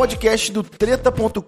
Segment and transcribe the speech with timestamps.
[0.00, 1.42] Podcast do treta.com.br,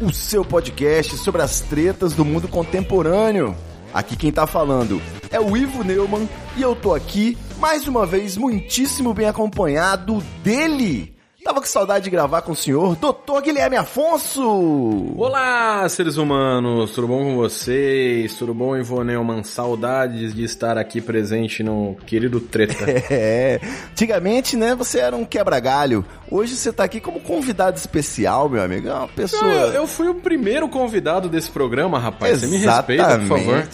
[0.00, 3.56] o seu podcast sobre as tretas do mundo contemporâneo.
[3.92, 8.36] Aqui quem tá falando é o Ivo Neumann e eu tô aqui mais uma vez
[8.36, 11.15] muitíssimo bem acompanhado dele.
[11.46, 13.40] Tava com saudade de gravar com o senhor, Dr.
[13.40, 15.14] Guilherme Afonso!
[15.16, 18.34] Olá, seres humanos, tudo bom com vocês?
[18.34, 19.44] Tudo bom, Ivo Neumann?
[19.44, 22.84] Saudades de estar aqui presente no querido Treta.
[23.08, 23.60] É,
[23.92, 26.04] antigamente, né, você era um quebra-galho.
[26.28, 28.88] Hoje você tá aqui como convidado especial, meu amigo.
[28.88, 29.48] É uma pessoa.
[29.48, 32.40] Eu, eu fui o primeiro convidado desse programa, rapaz.
[32.40, 33.68] Você me respeita, por favor.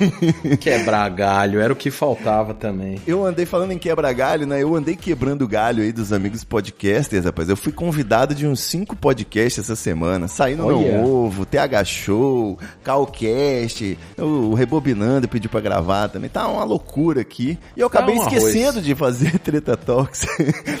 [0.60, 3.00] Quebrar galho, era o que faltava também.
[3.06, 4.62] Eu andei falando em quebra-galho, né?
[4.62, 7.48] Eu andei quebrando o galho aí dos amigos podcasters, rapaz.
[7.48, 10.28] Eu fui convidado de uns cinco podcasts essa semana.
[10.28, 10.92] Saí no Olha.
[10.92, 16.28] meu ovo, TH Show, Calcast, o Rebobinando pediu pra gravar também.
[16.30, 17.58] Tá uma loucura aqui.
[17.76, 18.32] E eu Tá acabei um arroz.
[18.42, 20.26] esquecendo de fazer Treta Talks.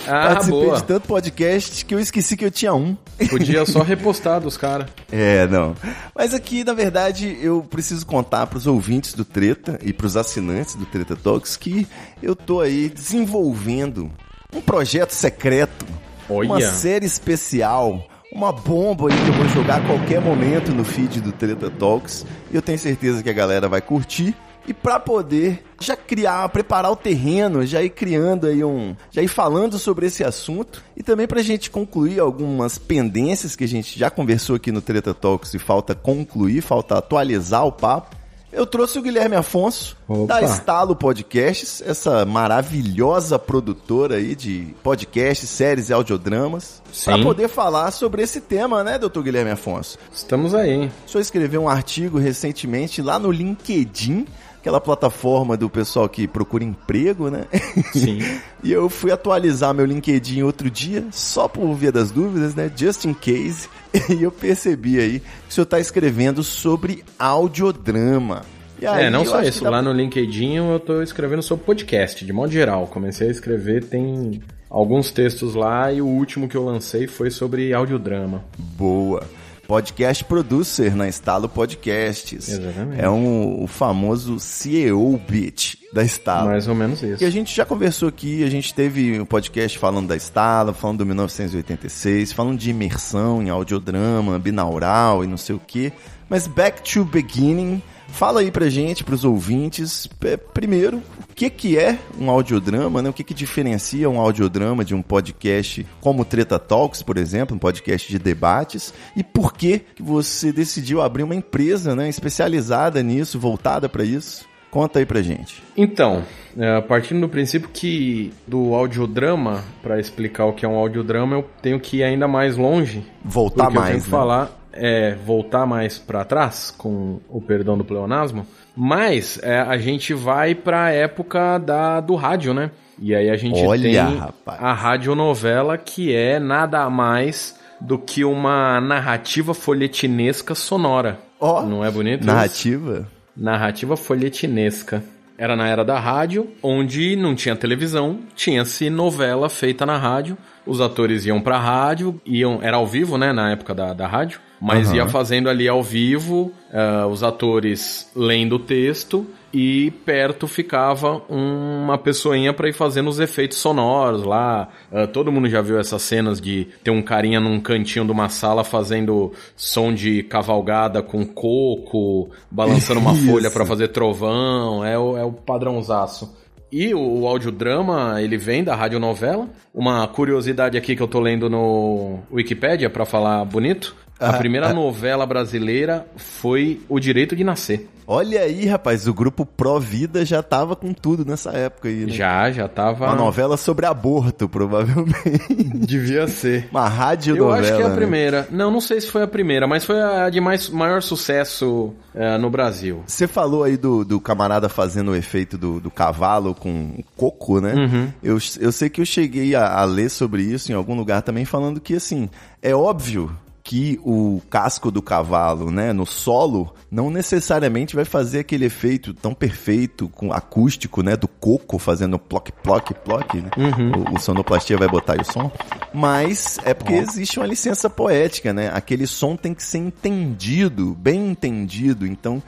[0.06, 0.76] Ah, Participei boa.
[0.76, 2.96] de tanto podcast que eu esqueci que eu tinha um.
[3.30, 4.88] Podia só repostar dos caras.
[5.10, 5.74] É, não.
[6.14, 10.86] Mas aqui, na verdade, eu preciso contar pros ouvintes do Treta e pros assinantes do
[10.86, 11.86] Treta Talks que
[12.22, 14.10] eu tô aí desenvolvendo
[14.54, 15.86] um projeto secreto,
[16.28, 16.48] Olha.
[16.48, 21.20] uma série especial, uma bomba aí que eu vou jogar a qualquer momento no feed
[21.20, 22.24] do Treta Talks.
[22.50, 24.34] E eu tenho certeza que a galera vai curtir.
[24.68, 29.28] E pra poder já criar, preparar o terreno, já ir criando aí um, já ir
[29.28, 34.10] falando sobre esse assunto e também pra gente concluir algumas pendências que a gente já
[34.10, 38.16] conversou aqui no Treta Talks e falta concluir, falta atualizar o papo.
[38.56, 40.40] Eu trouxe o Guilherme Afonso Opa.
[40.40, 47.90] da Estalo Podcasts, essa maravilhosa produtora aí de podcasts, séries e audiodramas, para poder falar
[47.90, 49.98] sobre esse tema, né, doutor Guilherme Afonso?
[50.10, 50.90] Estamos aí?
[51.06, 54.26] O senhor escreveu um artigo recentemente lá no LinkedIn,
[54.66, 57.44] aquela plataforma do pessoal que procura emprego, né?
[57.92, 58.18] Sim.
[58.64, 62.68] e eu fui atualizar meu LinkedIn outro dia, só por via das dúvidas, né?
[62.74, 63.68] Just in case.
[64.10, 68.42] E eu percebi aí que o senhor está escrevendo sobre audiodrama.
[68.78, 69.64] E aí é, não só isso.
[69.64, 72.86] dá Lá no LinkedIn eu tô escrevendo sobre podcast, de modo geral.
[72.88, 77.72] Comecei a escrever, tem alguns textos lá e o último que eu lancei foi sobre
[77.72, 78.44] audiodrama.
[78.58, 79.22] Boa.
[79.66, 82.48] Podcast Producer na Estalo Podcasts.
[82.48, 83.00] Exatamente.
[83.02, 86.48] É um, o famoso CEO Beat da Estalo.
[86.48, 87.22] Mais ou menos isso.
[87.22, 90.98] E a gente já conversou aqui, a gente teve um podcast falando da Estala, falando
[90.98, 95.92] do 1986, falando de imersão em audiodrama, binaural e não sei o que.
[96.28, 97.82] Mas back to beginning,
[98.16, 103.10] fala aí pra gente, pros ouvintes, p- primeiro, o que que é um audiodrama, né?
[103.10, 107.54] O que que diferencia um audiodrama de um podcast como o Treta Talks, por exemplo,
[107.54, 113.02] um podcast de debates, e por que que você decidiu abrir uma empresa, né, especializada
[113.02, 114.46] nisso, voltada pra isso?
[114.70, 115.62] Conta aí pra gente.
[115.76, 116.22] Então,
[116.58, 121.44] é, partindo do princípio que do audiodrama, para explicar o que é um audiodrama, eu
[121.62, 123.02] tenho que ir ainda mais longe.
[123.24, 124.16] Voltar porque eu tenho mais, que né?
[124.16, 128.46] falar, é, voltar mais para trás, com o perdão do pleonasmo.
[128.76, 132.70] Mas é, a gente vai para a época da, do rádio, né?
[132.98, 134.62] E aí a gente Olha, tem rapaz.
[134.62, 141.18] a radionovela, que é nada mais do que uma narrativa folhetinesca sonora.
[141.38, 142.20] Ó, Não é bonito?
[142.20, 142.26] isso?
[142.26, 143.08] Narrativa?
[143.36, 145.02] Narrativa folhetinesca.
[145.38, 150.38] Era na era da rádio, onde não tinha televisão, tinha-se novela feita na rádio.
[150.66, 154.40] Os atores iam pra rádio, iam, era ao vivo, né, na época da, da rádio,
[154.60, 154.96] mas Aham.
[154.96, 161.96] ia fazendo ali ao vivo, ah, os atores lendo o texto e perto ficava uma
[161.96, 164.68] pessoinha pra ir fazendo os efeitos sonoros lá.
[164.92, 168.28] Ah, todo mundo já viu essas cenas de ter um carinha num cantinho de uma
[168.28, 175.16] sala fazendo som de cavalgada com coco, balançando uma folha pra fazer trovão, é o,
[175.16, 176.34] é o padrãozaço.
[176.70, 179.48] E o, o audiodrama, ele vem da radionovela.
[179.72, 183.94] Uma curiosidade aqui que eu tô lendo no Wikipedia pra falar bonito.
[184.18, 184.74] A Ah, primeira ah.
[184.74, 187.86] novela brasileira foi O Direito de Nascer.
[188.08, 192.12] Olha aí, rapaz, o grupo Pró Vida já tava com tudo nessa época aí, né?
[192.12, 193.06] Já, já tava.
[193.06, 195.74] Uma novela sobre aborto, provavelmente.
[195.74, 196.68] Devia ser.
[196.70, 197.96] Uma rádio Eu acho que é a né?
[197.96, 198.46] primeira.
[198.50, 202.38] Não, não sei se foi a primeira, mas foi a de mais, maior sucesso eh,
[202.38, 203.02] no Brasil.
[203.06, 207.60] Você falou aí do, do camarada fazendo o efeito do, do cavalo com o coco,
[207.60, 207.74] né?
[207.74, 208.12] Uhum.
[208.22, 211.44] Eu, eu sei que eu cheguei a, a ler sobre isso em algum lugar também,
[211.44, 212.30] falando que, assim,
[212.62, 213.36] é óbvio
[213.68, 219.34] que o casco do cavalo, né, no solo, não necessariamente vai fazer aquele efeito tão
[219.34, 223.50] perfeito, com acústico, né, do coco fazendo ploc, ploc, ploc, né?
[223.56, 224.12] Uhum.
[224.12, 225.50] O, o sonoplastia vai botar o som.
[225.92, 228.70] Mas é porque existe uma licença poética, né?
[228.72, 232.06] Aquele som tem que ser entendido, bem entendido.
[232.06, 232.40] Então,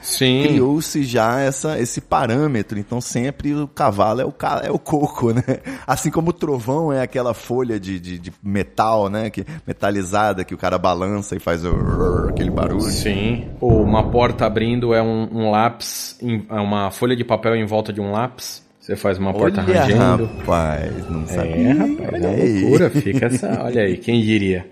[0.47, 2.79] criou-se já essa, esse parâmetro.
[2.79, 5.43] Então, sempre o cavalo é o, ca- é o coco, né?
[5.85, 9.29] Assim como o trovão é aquela folha de, de, de metal, né?
[9.29, 12.81] Que, metalizada que o cara balança e faz o, aquele barulho.
[12.81, 13.47] Sim.
[13.59, 17.65] Ou uma porta abrindo é um, um lápis, em- é uma folha de papel em
[17.65, 18.63] volta de um lápis.
[18.79, 20.25] Você faz uma porta Olha, rangendo.
[20.39, 21.73] rapaz, não É, sabia.
[21.75, 22.61] rapaz, Olha é uma aí.
[22.61, 23.61] loucura, fica essa.
[23.63, 24.65] Olha aí, quem diria.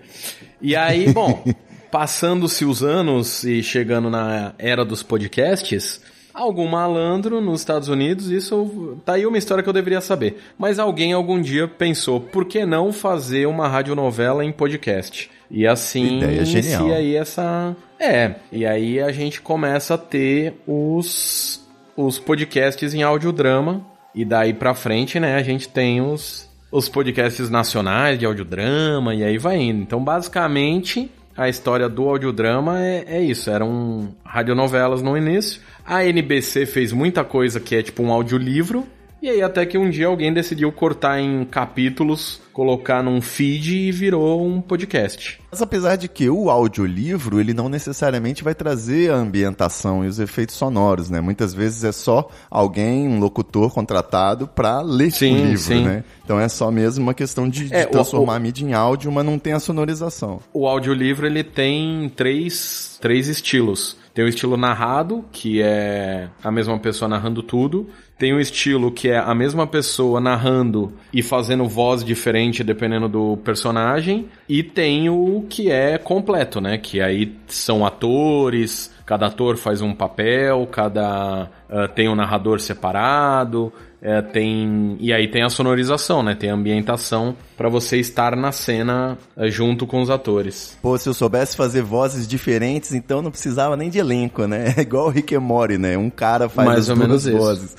[0.60, 1.44] E aí, bom,
[1.90, 6.00] passando-se os anos e chegando na era dos podcasts,
[6.34, 10.38] algum malandro nos Estados Unidos, isso tá aí uma história que eu deveria saber.
[10.58, 15.30] Mas alguém algum dia pensou, por que não fazer uma radionovela em podcast?
[15.50, 16.82] E assim Ideia genial.
[16.82, 17.76] inicia aí essa.
[17.98, 21.66] É, e aí a gente começa a ter os,
[21.96, 23.84] os podcasts em audiodrama.
[24.14, 29.22] E daí pra frente, né, a gente tem os, os podcasts nacionais de audiodrama e
[29.22, 29.82] aí vai indo.
[29.82, 33.48] Então, basicamente, a história do audiodrama é, é isso.
[33.48, 35.60] Eram radionovelas no início.
[35.86, 38.86] A NBC fez muita coisa que é tipo um audiolivro.
[39.20, 43.90] E aí até que um dia alguém decidiu cortar em capítulos, colocar num feed e
[43.92, 45.40] virou um podcast.
[45.50, 50.18] Mas apesar de que o audiolivro, ele não necessariamente vai trazer a ambientação e os
[50.20, 51.20] efeitos sonoros, né?
[51.20, 55.84] Muitas vezes é só alguém, um locutor contratado para ler Sim, o livro, sim.
[55.84, 56.04] né?
[56.24, 59.10] Então é só mesmo uma questão de, de É, transformar o- a mídia em áudio,
[59.10, 60.40] mas não tem a sonorização.
[60.52, 63.96] O audiolivro ele tem três, três estilos.
[64.18, 67.88] Tem o estilo narrado, que é a mesma pessoa narrando tudo.
[68.18, 73.36] Tem o estilo que é a mesma pessoa narrando e fazendo voz diferente dependendo do
[73.36, 74.28] personagem.
[74.48, 76.78] E tem o que é completo, né?
[76.78, 83.72] Que aí são atores, cada ator faz um papel, cada ah, tem um narrador separado.
[84.00, 86.34] É, tem e aí tem a sonorização, né?
[86.34, 90.78] Tem a ambientação pra você estar na cena eh, junto com os atores.
[90.80, 94.74] Pô, se eu soubesse fazer vozes diferentes, então não precisava nem de elenco, né?
[94.78, 95.96] É igual o Rick and Morty, né?
[95.98, 97.36] Um cara faz Mais as ou duas menos isso.
[97.36, 97.76] vozes.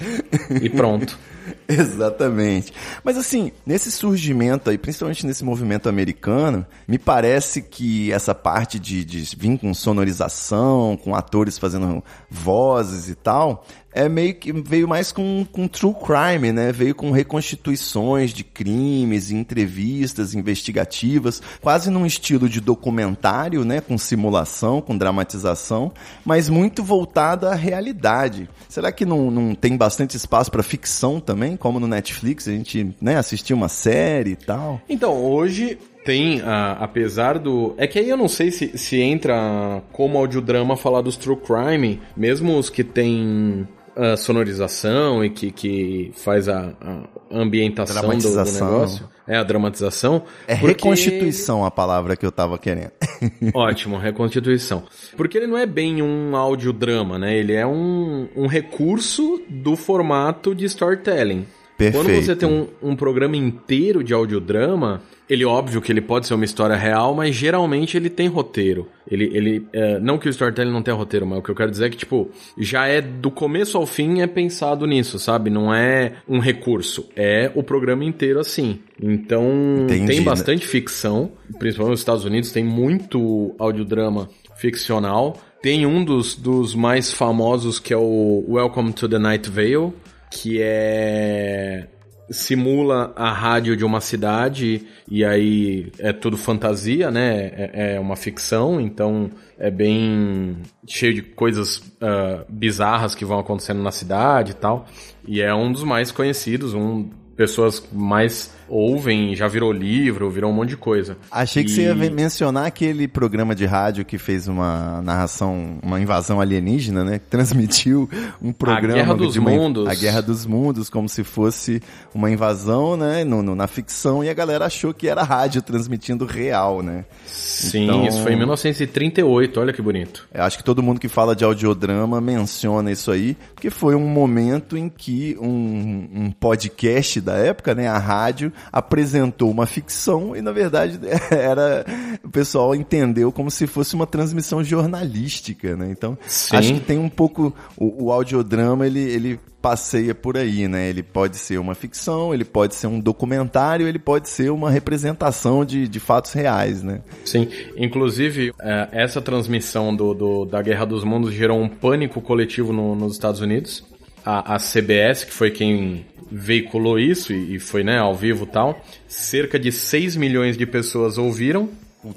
[0.61, 1.17] E pronto.
[1.67, 2.73] Exatamente.
[3.03, 9.03] Mas assim, nesse surgimento aí, principalmente nesse movimento americano, me parece que essa parte de,
[9.03, 15.11] de vir com sonorização, com atores fazendo vozes e tal, é meio que veio mais
[15.11, 16.71] com, com true crime, né?
[16.71, 23.81] Veio com reconstituições de crimes, entrevistas investigativas, quase num estilo de documentário, né?
[23.81, 25.91] Com simulação, com dramatização,
[26.23, 28.49] mas muito voltada à realidade.
[28.67, 32.95] Será que não, não tem bastante espaço para ficção também, como no Netflix a gente
[33.01, 34.81] né, assistir uma série e tal?
[34.89, 37.73] Então, hoje tem, ah, apesar do.
[37.77, 41.99] É que aí eu não sei se, se entra como audiodrama falar dos true crime,
[42.15, 43.67] mesmo os que tem
[43.99, 49.09] ah, sonorização e que, que faz a, a ambientação do- do, negócio.
[49.27, 50.23] É a dramatização.
[50.47, 52.91] É porque- reconstituição a palavra que eu tava querendo.
[53.53, 54.83] Ótimo, reconstituição.
[55.15, 57.37] Porque ele não é bem um audiodrama, né?
[57.37, 61.45] Ele é um, um recurso do formato de storytelling.
[61.77, 62.25] Quando Perfeito.
[62.25, 66.43] você tem um, um programa inteiro de audiodrama, ele óbvio que ele pode ser uma
[66.43, 68.87] história real, mas geralmente ele tem roteiro.
[69.09, 71.69] Ele, ele é, não que o storytelling não tenha roteiro, mas o que eu quero
[71.69, 75.51] dizer é que, tipo, já é do começo ao fim é pensado nisso, sabe?
[75.51, 78.79] Não é um recurso, é o programa inteiro assim.
[79.01, 79.45] Então,
[79.83, 80.25] Entendi, tem né?
[80.25, 85.37] bastante ficção, principalmente nos Estados Unidos, tem muito audiodrama ficcional.
[85.61, 89.93] Tem um dos, dos mais famosos que é o Welcome to the Night Vale,
[90.31, 91.87] que é
[92.29, 97.51] simula a rádio de uma cidade e aí é tudo fantasia, né?
[97.53, 100.57] É, é uma ficção, então é bem
[100.87, 104.85] cheio de coisas ah, bizarras que vão acontecendo na cidade e tal.
[105.27, 110.53] E é um dos mais conhecidos, um pessoas mais ouvem, já virou livro, virou um
[110.53, 111.17] monte de coisa.
[111.31, 115.99] Achei que E- você ia mencionar aquele programa de rádio que fez uma narração, uma
[115.99, 117.19] invasão alienígena, né?
[117.19, 118.09] Que transmitiu
[118.41, 119.87] um programa Guerra dos de uma- Mundos.
[119.87, 121.81] a Guerra dos Mundos, como se fosse
[122.13, 123.23] uma invasão, né?
[123.23, 127.05] No, no- na ficção, e a galera achou que era rádio transmitindo real, né?
[127.25, 130.27] Sim, Então- isso foi em 1938, olha que bonito.
[130.33, 134.07] Eu acho que todo mundo que fala de audiodrama menciona isso aí, porque foi um
[134.07, 140.41] momento em que um, um podcast da época, né, a rádio, apresentou uma ficção e,
[140.41, 140.99] na verdade,
[141.31, 141.85] era
[142.23, 145.87] o pessoal entendeu como se fosse uma transmissão jornalística, né?
[145.91, 146.55] Então, Sim.
[146.57, 150.87] acho que tem um pouco o, o audiodrama, ele, ele passeia por aí, né?
[150.89, 155.65] Ele pode ser uma ficção, ele pode ser um documentário, ele pode ser uma representação
[155.65, 157.01] de, de fatos reais, né?
[157.25, 162.71] Sim, inclusive é, essa transmissão do, do- da Guerra dos Mundos gerou um pânico coletivo
[162.71, 163.83] no- nos Estados Unidos.
[164.25, 168.47] A, a CBS, que foi quem veiculou isso e, e foi né, ao vivo e
[168.47, 171.69] tal, cerca de 6 milhões de pessoas ouviram.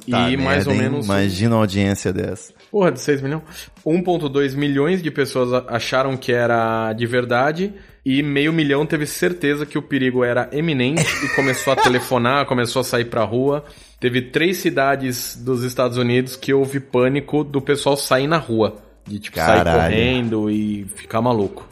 [0.09, 0.83] Tá e mais merda, ou hein?
[0.83, 1.07] menos.
[1.07, 2.53] Imagina uma audiência dessa.
[2.71, 3.43] Porra, de 6 milhões?
[3.85, 9.79] 1,2 milhões de pessoas acharam que era de verdade e meio milhão teve certeza que
[9.79, 13.65] o perigo era eminente e começou a telefonar, começou a sair pra rua.
[14.01, 18.83] Teve três cidades dos Estados Unidos que houve pânico do pessoal sair na rua.
[19.07, 21.69] De tipo, sair correndo e ficar maluco.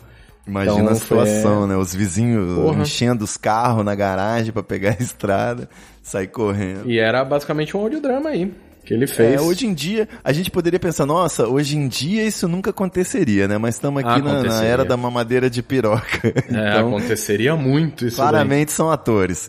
[0.50, 1.76] Imagina Então, a situação, né?
[1.76, 2.82] Os vizinhos Porra.
[2.82, 5.68] enchendo os carros na garagem pra pegar a estrada,
[6.02, 6.90] sair correndo.
[6.90, 8.52] E era basicamente um audiodrama aí
[8.84, 9.34] que ele fez.
[9.34, 13.46] É, hoje em dia, a gente poderia pensar, nossa, hoje em dia isso nunca aconteceria,
[13.46, 13.56] né?
[13.58, 16.32] Mas estamos aqui na, na era da mamadeira de piroca.
[16.50, 18.28] É, então, aconteceria muito isso daí.
[18.28, 19.48] claramente são atores.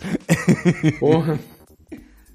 [0.99, 1.39] Porra.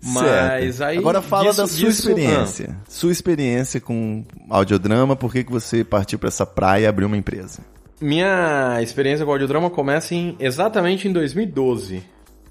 [0.03, 0.85] Mas Certo.
[0.85, 0.99] aí.
[0.99, 2.11] Agora fala disso- da sua disso- ah.
[2.13, 2.77] experiência.
[2.89, 7.17] Sua experiência com audiodrama, por que, que você partiu pra essa praia e abriu uma
[7.17, 7.61] empresa?
[8.01, 12.03] Minha experiência com audiodrama começa em, exatamente em 2012.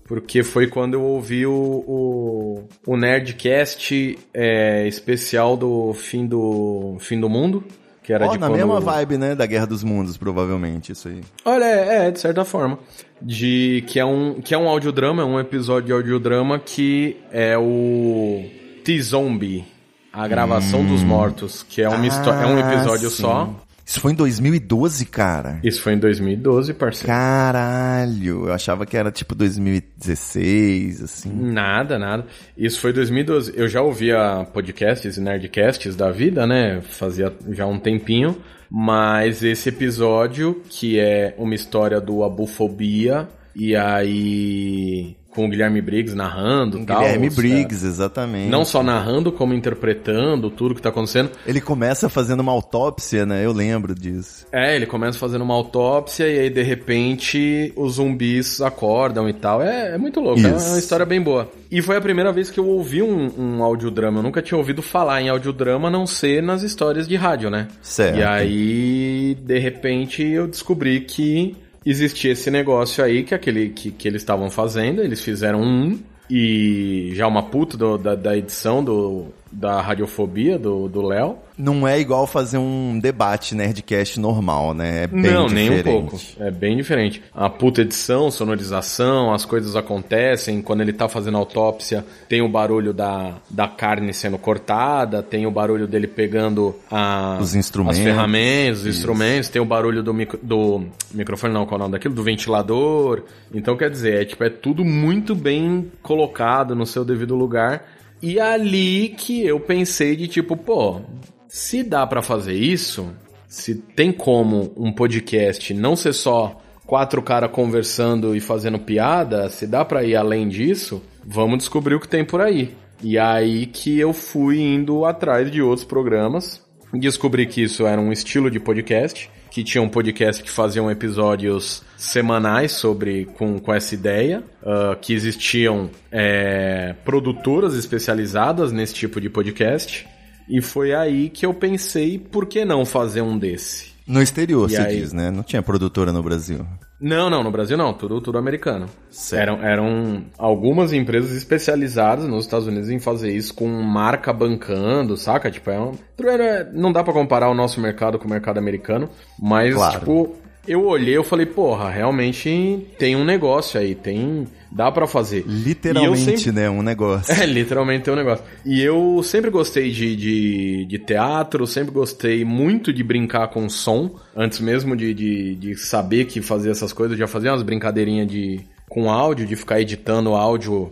[0.07, 1.51] Porque foi quando eu ouvi o,
[1.87, 7.63] o, o Nerdcast é, especial do fim do, fim do mundo.
[8.03, 8.57] Que era Ó, de na quando...
[8.57, 11.21] mesma vibe, né, da Guerra dos Mundos, provavelmente, isso aí.
[11.43, 12.77] Olha, é, é, de certa forma.
[13.19, 17.57] De que é um que é um audiodrama, é um episódio de audiodrama que é
[17.57, 18.45] o
[18.83, 19.65] T-Zombie,
[20.13, 23.11] a gravação dos mortos, que é uma histó- é um episódio Hum.
[23.11, 23.21] Ah, sim.
[23.23, 23.49] só.
[23.85, 25.59] Isso foi em 2012, cara.
[25.63, 27.07] Isso foi em 2012, parceiro.
[27.07, 31.31] Caralho, eu achava que era tipo 2016, assim.
[31.31, 32.25] Nada, nada.
[32.57, 33.53] Isso foi 2012.
[33.55, 36.81] Eu já ouvia podcasts e nerdcasts da vida, né?
[36.81, 38.35] Fazia já um tempinho.
[38.69, 46.15] Mas esse episódio, que é uma história do Abufobia, e aí com o Guilherme Briggs
[46.15, 46.99] narrando e tal.
[46.99, 48.49] Guilherme Briggs, exatamente.
[48.49, 51.29] Não só narrando, como interpretando tudo que tá acontecendo.
[51.45, 53.45] Ele começa fazendo uma autópsia, né?
[53.45, 54.47] Eu lembro disso.
[54.51, 59.61] É, ele começa fazendo uma autópsia e aí de repente os zumbis acordam e tal.
[59.61, 60.69] É, é muito louco, é Isso.
[60.69, 61.51] uma história bem boa.
[61.69, 64.19] E foi a primeira vez que eu ouvi um, um audiodrama.
[64.19, 67.67] Eu nunca tinha ouvido falar em audiodrama a não ser nas histórias de rádio, né?
[67.81, 68.19] Certo.
[68.19, 74.07] E aí, de repente, eu descobri que existia esse negócio aí que aquele que, que
[74.07, 75.01] eles estavam fazendo.
[75.01, 75.99] Eles fizeram um
[76.29, 81.37] e já uma puta do- da, da edição do, da radiofobia do Léo.
[81.57, 85.03] Não é igual fazer um debate Nerdcast normal, né?
[85.03, 85.69] É bem Não, diferente.
[85.69, 86.19] nem um pouco.
[86.37, 87.23] É bem diferente.
[87.33, 90.61] A puta edição, sonorização, as coisas acontecem.
[90.61, 95.51] Quando ele tá fazendo autópsia, tem o barulho da, da carne sendo cortada, tem o
[95.51, 97.99] barulho dele pegando a, Os instrumentos.
[97.99, 98.97] as ferramentas, os Isso.
[98.99, 100.83] instrumentos, tem o barulho do, micro, do
[101.13, 102.13] microfone, não, qual é o nome daquilo?
[102.13, 103.23] Do ventilador.
[103.53, 107.81] Então, quer dizer, é, tipo, é tudo muito bem colocado no seu devido lugar.
[108.21, 111.01] E ali que eu pensei de tipo, pô,
[111.47, 113.09] se dá pra fazer isso,
[113.47, 119.67] se tem como um podcast não ser só quatro caras conversando e fazendo piada, se
[119.67, 122.75] dá pra ir além disso, vamos descobrir o que tem por aí.
[123.03, 126.64] E aí que eu fui indo atrás de outros programas,
[126.99, 131.83] descobri que isso era um estilo de podcast, que tinha um podcast que faziam episódios
[131.97, 139.29] semanais sobre com, com essa ideia, ah, que existiam é, produtoras especializadas nesse tipo de
[139.29, 140.05] podcast.
[140.49, 143.95] E foi aí que eu pensei, por que não fazer um desse?
[144.05, 144.99] No exterior, E você aí?
[144.99, 145.31] diz, né?
[145.31, 146.65] Não tinha produtora no Brasil.
[147.07, 148.87] Não, não, no Brasil não, tudo, tudo americano.
[149.31, 155.51] Eram, eram algumas empresas especializadas nos Estados Unidos em fazer isso com marca bancando, saca?
[155.51, 159.07] Tipo, é um, era- não dá pra comparar o nosso mercado com o mercado americano,
[159.39, 159.99] mas, Claro.
[159.99, 160.35] tipo,
[160.67, 164.47] eu olhei eu falei, porra, realmente tem um negócio aí, tem.
[164.71, 165.43] dá pra fazer.
[165.47, 166.69] Literalmente, sempre- né?
[166.69, 167.33] Um negócio.
[167.41, 168.43] é, literalmente tem um negócio.
[168.65, 174.15] E eu sempre gostei de, de, de teatro, sempre gostei muito de brincar com som.
[174.35, 178.27] Antes mesmo de, de, de saber que fazia essas coisas, eu já fazia umas brincadeirinhas
[178.27, 180.91] de, com áudio, de ficar editando áudio,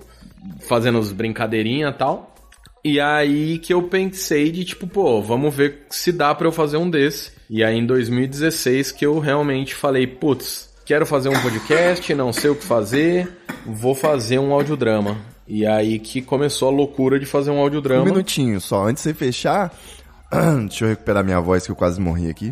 [0.62, 2.30] fazendo as brincadeirinhas e tal.
[2.86, 6.76] E aí que eu pensei de tipo, pô, vamos ver se dá para eu fazer
[6.78, 7.32] um desse.
[7.54, 12.50] E aí em 2016 que eu realmente falei, putz, quero fazer um podcast, não sei
[12.50, 13.32] o que fazer,
[13.64, 15.18] vou fazer um audiodrama.
[15.48, 18.02] E aí que começou a loucura de fazer um audiodrama.
[18.02, 19.72] Um minutinho só, antes de você fechar,
[20.68, 22.52] deixa eu recuperar minha voz que eu quase morri aqui.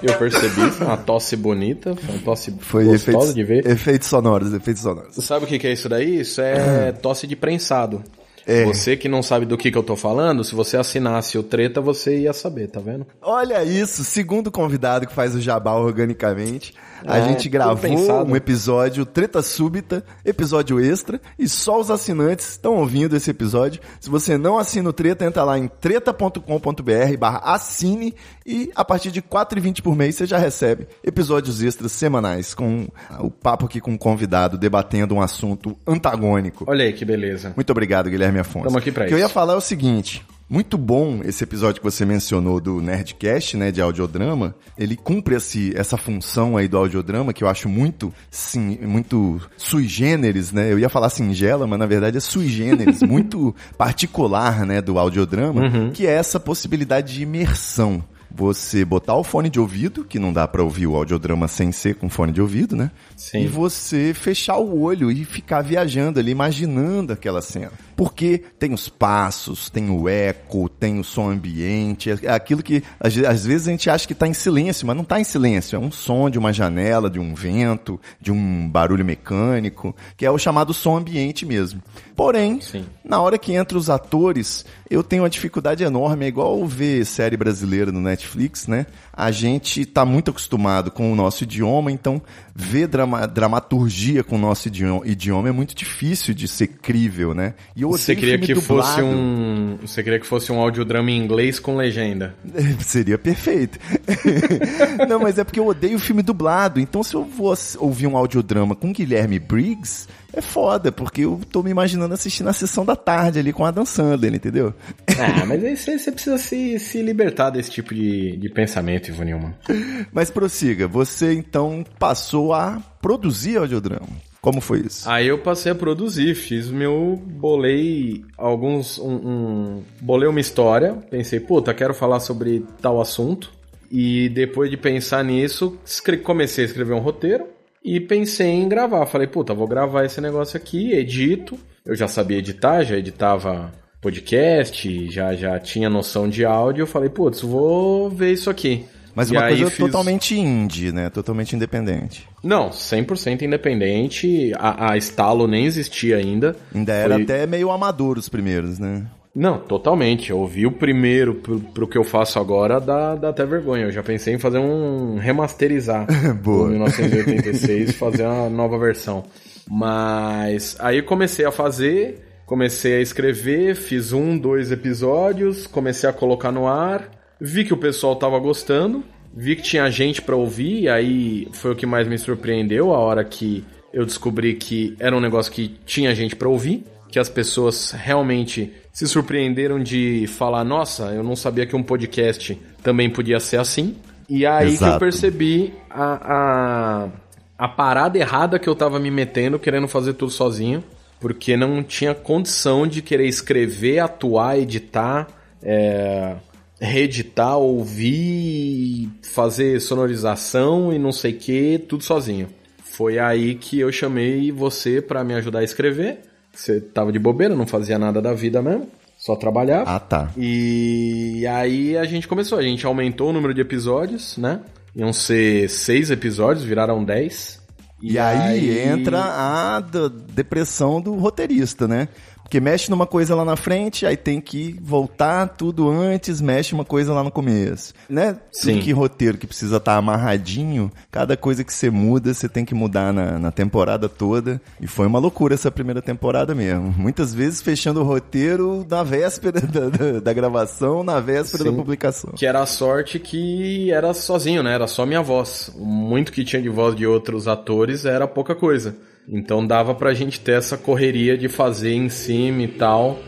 [0.00, 3.66] Eu percebi, uma tosse bonita, foi uma tosse Foi gostosa efeitos, de ver.
[3.66, 5.16] efeitos sonoros, efeitos sonoros.
[5.16, 6.20] Sabe o que que é isso daí?
[6.20, 8.04] Isso é tosse de prensado.
[8.48, 8.64] É.
[8.64, 11.82] Você que não sabe do que, que eu tô falando, se você assinasse o treta,
[11.82, 13.06] você ia saber, tá vendo?
[13.20, 16.74] Olha isso, segundo convidado que faz o jabá organicamente.
[17.06, 22.50] A É, gente tudo gravou um episódio Treta Súbita, episódio extra, e só os assinantes
[22.52, 23.80] estão ouvindo esse episódio.
[24.00, 28.14] Se você não assina o Treta, entra lá em treta.com.br barra assine
[28.44, 32.88] e a partir de R$ 4,20 por mês você já recebe episódios extras semanais com
[33.20, 36.64] o papo aqui com o convidado debatendo um assunto antagônico.
[36.66, 37.52] Olha aí que beleza.
[37.54, 38.66] Muito obrigado, Guilherme Afonso.
[38.66, 39.26] Tamo aqui pra O que eu isso.
[39.26, 40.24] ia falar é o seguinte.
[40.50, 44.54] Muito bom esse episódio que você mencionou do Nerdcast, né, de audiodrama.
[44.78, 49.86] Ele cumpre esse, essa função aí do audiodrama que eu acho muito, sim, muito sui
[49.86, 50.72] generis, né?
[50.72, 55.60] Eu ia falar singela, mas na verdade é sui generis, muito particular, né, do audiodrama,
[55.62, 55.90] Uhum.
[55.90, 58.02] que é essa possibilidade de imersão.
[58.30, 61.96] Você botar o fone de ouvido, que não dá pra ouvir o audiodrama sem ser
[61.96, 62.90] com fone de ouvido, né?
[63.16, 63.44] Sim.
[63.44, 67.72] E você fechar o olho e ficar viajando ali, imaginando aquela cena.
[67.96, 73.44] Porque tem os passos, tem o eco, tem o som ambiente, é aquilo que às
[73.44, 75.74] vezes a gente acha que está em silêncio, mas não está em silêncio.
[75.74, 80.30] É um som de uma janela, de um vento, de um barulho mecânico, que é
[80.30, 81.82] o chamado som ambiente mesmo.
[82.18, 82.84] Porém, Sim.
[83.04, 87.36] na hora que entra os atores, eu tenho uma dificuldade enorme, é igual ver série
[87.36, 88.86] brasileira no Netflix, né?
[89.12, 92.20] A gente tá muito acostumado com o nosso idioma, então
[92.56, 97.54] ver drama- dramaturgia com o nosso idioma, idioma é muito difícil de ser crível, né?
[97.76, 99.06] E eu Você odeio queria que fosse dublado.
[99.06, 99.78] um.
[99.82, 102.34] Você queria que fosse um audiodrama em inglês com legenda.
[102.80, 103.78] Seria perfeito.
[105.08, 106.80] Não, mas é porque eu odeio filme dublado.
[106.80, 111.62] Então, se eu vou ouvir um audiodrama com Guilherme Briggs, é foda, porque eu tô
[111.62, 114.74] me imaginando assistindo a sessão da tarde ali com a Dan Sandler, entendeu?
[115.18, 119.54] Ah, mas aí você, precisa se, se libertar desse tipo de, de pensamento, Ivo Nilman.
[120.12, 124.06] Mas prossiga, você então passou a produzir audiodrama.
[124.40, 125.08] Como foi isso?
[125.10, 127.20] Aí eu passei a produzir, fiz meu.
[127.26, 128.98] Bolei alguns.
[128.98, 133.50] Um, um- bolei uma história, pensei, puta, quero falar sobre tal assunto.
[133.90, 135.76] E depois de pensar nisso,
[136.22, 137.46] comecei a escrever um roteiro
[137.84, 139.06] e pensei em gravar.
[139.06, 141.58] Falei, puta, vou gravar esse negócio aqui, edito.
[141.86, 146.82] Eu já sabia editar, já editava podcast, já, já tinha noção de áudio.
[146.82, 148.84] Eu falei, putz, vou ver isso aqui.
[149.14, 151.10] Mas E uma coisa fiz- totalmente indie, né?
[151.10, 152.28] Totalmente independente.
[152.42, 154.52] Não, 100% independente.
[154.56, 156.54] A, a Estalo nem existia ainda.
[156.72, 159.04] Ainda era Foi- até meio amador os primeiros, né?
[159.38, 160.30] Não, totalmente.
[160.30, 163.84] Eu vi o primeiro pro, pro que eu faço agora, dá, dá até vergonha.
[163.84, 166.08] Eu já pensei em fazer um remasterizar
[166.42, 166.66] Boa.
[166.66, 169.22] o 1986 fazer uma nova versão.
[169.70, 176.50] Mas aí comecei a fazer, comecei a escrever, fiz um, dois episódios, comecei a colocar
[176.50, 177.08] no ar,
[177.40, 181.70] vi que o pessoal tava gostando, vi que tinha gente pra ouvir, e aí foi
[181.70, 185.76] o que mais me surpreendeu a hora que eu descobri que era um negócio que
[185.86, 191.36] tinha gente pra ouvir, que as pessoas realmente se surpreenderam de falar, nossa, eu não
[191.36, 193.94] sabia que um podcast também podia ser assim.
[194.28, 194.98] E aí que eu Exato.
[194.98, 197.08] percebi a, a,
[197.56, 200.82] a parada errada que eu tava me metendo, querendo fazer tudo sozinho,
[201.20, 205.28] porque não tinha condição de querer escrever, atuar, editar,
[205.62, 206.34] é,
[206.80, 212.48] reeditar, ouvir, fazer sonorização e não sei o que, tudo sozinho.
[212.82, 216.18] Foi aí que eu chamei você pra me ajudar a escrever.
[216.58, 219.88] Você tava de bobeira, não fazia nada da vida mesmo, só trabalhava.
[219.88, 220.32] Ah, tá.
[220.36, 224.60] E aí a gente começou, a gente aumentou o número de episódios, né?
[224.94, 227.62] Iam ser seis episódios, viraram dez.
[228.02, 232.08] E, aí, entra a depressão do roteirista, né?
[232.48, 236.84] Porque mexe numa coisa lá na frente, aí tem que voltar tudo antes, mexe uma
[236.84, 237.92] coisa lá no começo.
[238.08, 238.38] Né?
[238.50, 238.72] Sim.
[238.72, 242.74] Tudo que roteiro que precisa estar amarradinho, cada coisa que você muda, você tem que
[242.74, 244.58] mudar na, na temporada toda.
[244.80, 246.94] E foi uma loucura essa primeira temporada mesmo.
[246.96, 251.70] Muitas vezes fechando o roteiro na véspera da, da- da gravação, na véspera Sim.
[251.70, 252.32] da publicação.
[252.34, 254.72] Que era a sorte que era sozinho, né?
[254.74, 255.70] Era só minha voz.
[255.76, 258.96] Muito que tinha de voz de outros atores era pouca coisa.
[259.30, 263.18] Então dava pra gente ter essa correria de fazer em cima e tal.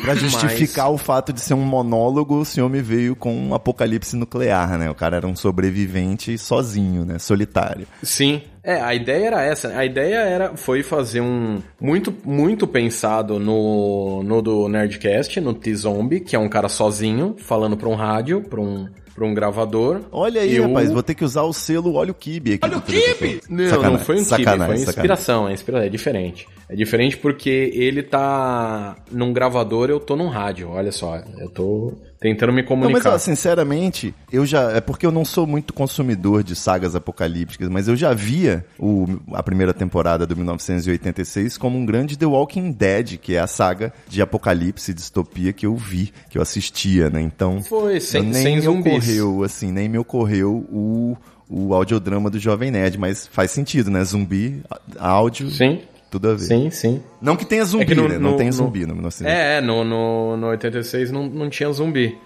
[0.00, 4.16] Pra justificar o fato de ser um monólogo, o senhor me veio com um apocalipse
[4.16, 4.90] nuclear, né?
[4.90, 7.18] O cara era um sobrevivente sozinho, né?
[7.18, 7.86] Solitário.
[8.02, 8.42] Sim.
[8.62, 9.68] É, a ideia era essa.
[9.68, 16.20] A ideia era foi fazer um muito muito pensado no no do Nerdcast, no T-Zombie,
[16.20, 20.02] que é um cara sozinho falando para um rádio, para um para um gravador.
[20.12, 22.64] Olha aí, Eu- rapaz, vou ter que usar o selo Olha o Kibe aqui.
[22.64, 23.40] Olha o Kibe!
[23.48, 26.46] Não, Sacanagem, não foi um kibe, foi inspiração, é inspiração, é diferente.
[26.68, 31.94] É diferente porque ele tá num gravador, eu tô num rádio, olha só, eu tô
[32.20, 33.04] tentando me Não, comunicar.
[33.04, 34.72] mas ó, sinceramente, eu já.
[34.72, 39.06] É porque eu não sou muito consumidor de sagas apocalípticas, mas eu já via o,
[39.32, 43.92] a primeira temporada do 1986 como um grande The Walking Dead, que é a saga
[44.08, 47.20] de apocalipse e distopia que eu vi, que eu assistia, né?
[47.20, 47.62] Então.
[47.62, 51.16] Foi, sem- nem sem me ocorreu, assim, nem me ocorreu o,
[51.48, 54.02] o audiodrama do Jovem Nerd, mas faz sentido, né?
[54.04, 54.62] Zumbi,
[54.98, 56.40] áudio, Sim, tudo a ver.
[56.40, 57.02] sim, sim.
[57.20, 58.18] Não que tenha zumbi, É que no- né?
[58.18, 59.30] Não no- tem no- zumbi no 1986.
[59.30, 62.16] É, é, no, no, no 86 não, não tinha zumbi.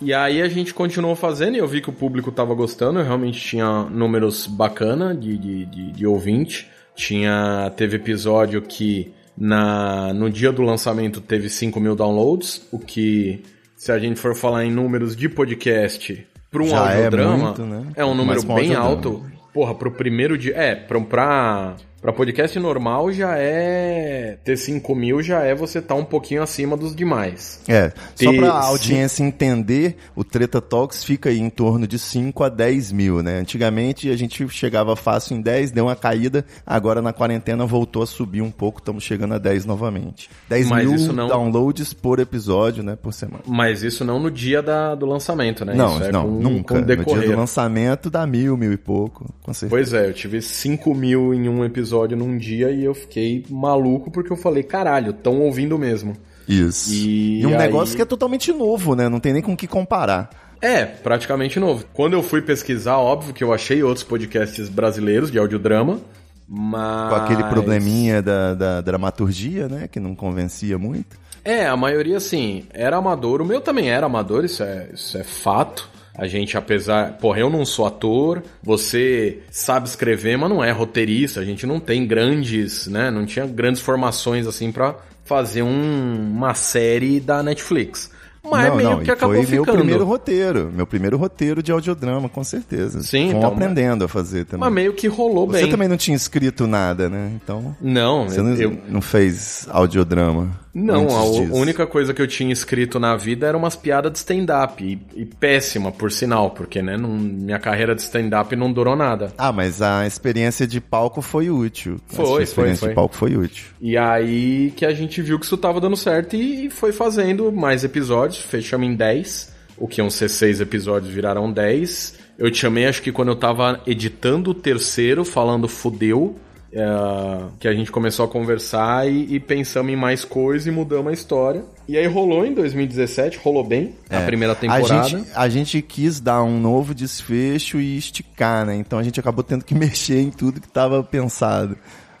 [0.00, 3.04] E aí a gente continuou fazendo e eu vi que o público tava gostando, eu
[3.04, 6.68] realmente tinha números bacana de, de, de, de ouvinte.
[6.96, 13.42] Tinha, teve episódio que na, no dia do lançamento teve 5 mil downloads, o que,
[13.76, 17.62] se a gente for falar em números de podcast para um Já é audiodrama, muito,
[17.62, 17.84] né?
[17.96, 19.24] é um número bem alto.
[19.52, 20.54] Porra, pro primeiro dia.
[20.56, 24.36] É, pra, pra, pra podcast normal já é.
[24.44, 27.60] Ter 5 mil já é você tá um pouquinho acima dos demais.
[27.66, 31.98] É, só Ter pra cinco- audiência entender, o Treta Talks fica aí em torno de
[31.98, 33.38] 5 a 10 mil, né?
[33.38, 38.06] Antigamente a gente chegava fácil em 10, deu uma caída, agora na quarentena voltou a
[38.06, 40.28] subir um pouco, estamos chegando a 10 novamente.
[40.46, 43.42] 10 Mas mil não- downloads por episódio, né, por semana.
[43.46, 45.72] Mas isso não no dia da, do lançamento, né?
[45.74, 46.74] Não, isso é não, com, nunca.
[46.74, 46.86] Com No
[47.18, 49.70] dia do lançamento dá mil, mil e pouco, com certeza.
[49.70, 54.10] Pois é, eu tive 5 mil em um episódio num dia e eu fiquei maluco
[54.10, 56.16] porque eu falei, caralho, tão ouvindo mesmo.
[56.48, 56.92] Isso.
[56.92, 59.08] E um aí- negócio que é totalmente novo, né?
[59.08, 60.30] Não tem nem com o que comparar.
[60.60, 61.84] É, praticamente novo.
[61.92, 66.00] Quando eu fui pesquisar, óbvio que eu achei outros podcasts brasileiros de audiodrama,
[66.48, 67.10] mas...
[67.10, 69.88] Com aquele probleminha da, da dramaturgia, né?
[69.88, 71.18] Que não convencia muito.
[71.44, 73.42] É, a maioria, assim, era amador.
[73.42, 75.90] O meu também era amador, isso é, isso é fato.
[76.16, 77.14] A gente, apesar.
[77.18, 81.40] Porra, eu não sou ator, você sabe escrever, mas não é roteirista.
[81.40, 83.10] A gente não tem grandes, né?
[83.10, 88.10] Não tinha grandes formações, assim, pra fazer um- uma série da Netflix.
[88.50, 89.64] Mas não, meio não, que acabou foi ficando.
[89.66, 90.70] meu primeiro roteiro.
[90.74, 93.02] Meu primeiro roteiro de audiodrama, com certeza.
[93.02, 94.60] Sim, então, aprendendo a fazer também.
[94.60, 95.70] Mas meio que rolou Você bem.
[95.70, 97.32] também não tinha escrito nada, né?
[97.34, 100.62] Então, Não, você não, eu, não fez audiodrama.
[100.74, 101.54] Não, a disso.
[101.54, 104.82] única coisa que eu tinha escrito na vida era umas piadas de stand-up.
[104.84, 109.32] E, e péssima, por sinal, porque, né, não- minha carreira de stand-up não durou nada.
[109.38, 112.00] Ah, mas a experiência de palco foi útil.
[112.08, 112.88] Foi, a sua foi, experiência foi.
[112.88, 113.66] de palco foi útil.
[113.80, 117.84] E aí que a gente viu que isso tava dando certo e foi fazendo mais
[117.84, 118.33] episódios.
[118.38, 119.52] Fechamos em 10.
[119.76, 122.18] O que iam ser 6 episódios viraram 10.
[122.38, 126.36] Eu te chamei, acho que quando eu tava editando o terceiro, falando fudeu.
[126.76, 131.08] é, que a gente começou a conversar e, e pensamos em mais coisas e mudamos
[131.08, 131.64] a história.
[131.88, 134.26] E aí rolou em 2017, rolou bem a É.
[134.26, 135.00] primeira temporada.
[135.00, 138.74] A gente, a gente quis dar um novo desfecho e esticar, né?
[138.74, 141.76] Então a gente acabou tendo que mexer em tudo que estava pensado.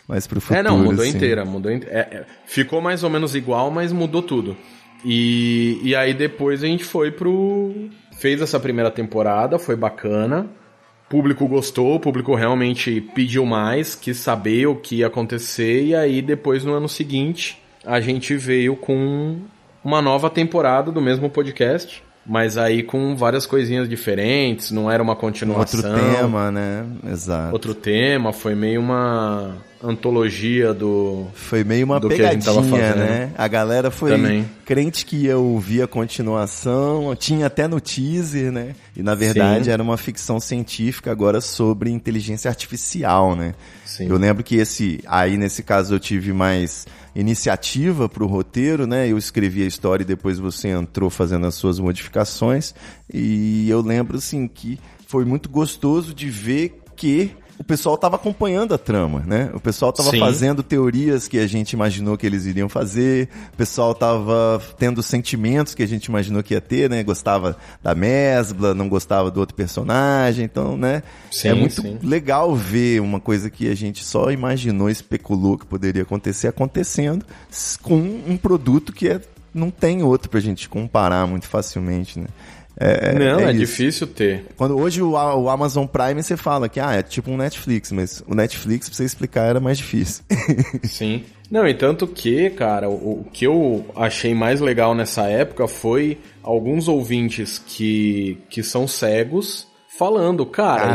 [0.06, 1.16] Mas pro futuro, É, não, mudou assim.
[1.16, 1.44] inteira.
[1.44, 4.56] Mudou inte- é, é, ficou mais ou menos igual, mas mudou tudo.
[5.04, 7.74] E, e aí depois a gente foi pro.
[8.18, 10.46] Fez essa primeira temporada, foi bacana.
[11.06, 15.84] O público gostou, o público realmente pediu mais, quis saber o que ia acontecer.
[15.84, 19.36] E aí depois no ano seguinte a gente veio com
[19.84, 22.02] uma nova temporada do mesmo podcast.
[22.26, 25.80] Mas aí com várias coisinhas diferentes, não era uma Um continuação.
[25.80, 26.86] outro tema, né?
[27.06, 27.52] Exato.
[27.52, 31.26] Outro tema, foi meio uma antologia do.
[31.34, 33.04] Foi meio uma do que a gente tava pegadinha, fazendo.
[33.04, 33.32] né?
[33.36, 34.48] A galera foi Também.
[34.64, 38.74] crente que ia ouvir a continuação, tinha até no teaser, né?
[38.96, 39.70] E na verdade Sim.
[39.70, 43.54] era uma ficção científica agora sobre inteligência artificial, né?
[43.84, 44.08] Sim.
[44.08, 49.06] Eu lembro que esse, aí nesse caso eu tive mais iniciativa pro roteiro, né?
[49.06, 52.74] Eu escrevi a história e depois você entrou fazendo as suas modificações.
[53.12, 58.74] E eu lembro assim que foi muito gostoso de ver que o pessoal estava acompanhando
[58.74, 59.50] a trama, né?
[59.54, 63.92] O pessoal estava fazendo teorias que a gente imaginou que eles iriam fazer, o pessoal
[63.92, 67.02] estava tendo sentimentos que a gente imaginou que ia ter, né?
[67.02, 71.02] Gostava da Mesbla, não gostava do outro personagem, então, né?
[71.30, 71.98] Sim, é muito sim.
[72.02, 77.24] legal ver uma coisa que a gente só imaginou, especulou que poderia acontecer, acontecendo
[77.82, 79.20] com um produto que é,
[79.52, 82.26] não tem outro pra gente comparar muito facilmente, né?
[82.76, 83.58] É, Não, é, isso.
[83.58, 84.46] difícil ter.
[84.56, 88.22] Quando hoje o, o Amazon Prime você fala que ah, é tipo um Netflix, mas
[88.26, 90.24] o Netflix pra você explicar era mais difícil.
[90.84, 91.24] Sim.
[91.50, 96.18] Não, e tanto que, cara, o, o que eu achei mais legal nessa época foi
[96.42, 100.92] alguns ouvintes que, que são cegos falando, cara,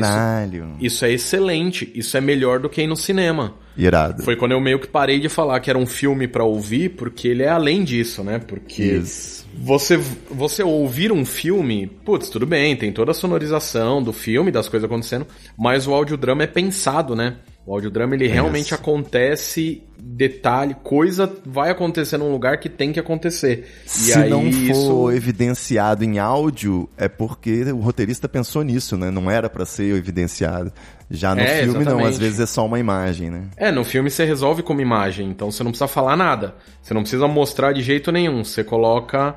[0.79, 3.55] isso, isso é excelente, isso é melhor do que ir no cinema.
[3.79, 4.23] Irado.
[4.23, 7.29] Foi quando eu meio que parei de falar que era um filme pra ouvir, porque
[7.29, 8.37] ele é além disso, né?
[8.37, 9.47] Porque Isso.
[9.55, 9.95] você,
[10.29, 14.85] você ouvir um filme, putz, tudo bem, tem toda a sonorização do filme, das coisas
[14.85, 15.25] acontecendo,
[15.57, 17.37] mas o audiodrama é pensado, né?
[17.65, 23.67] O audiodrama ele realmente acontece, detalhe, coisa vai acontecer num lugar que tem que acontecer.
[23.85, 25.11] E Se aí não for isso.
[25.11, 29.11] evidenciado em áudio, é porque o roteirista pensou nisso, né?
[29.11, 30.71] Não era pra ser evidenciado.
[31.11, 31.81] Já no É, filme, não.
[31.81, 32.07] exatamente.
[32.09, 33.43] Às vezes é só uma imagem, né?
[33.55, 36.55] É, no filme você resolve com uma imagem, então você não precisa falar nada.
[36.81, 38.43] Você não precisa mostrar de jeito nenhum.
[38.43, 39.35] Você coloca.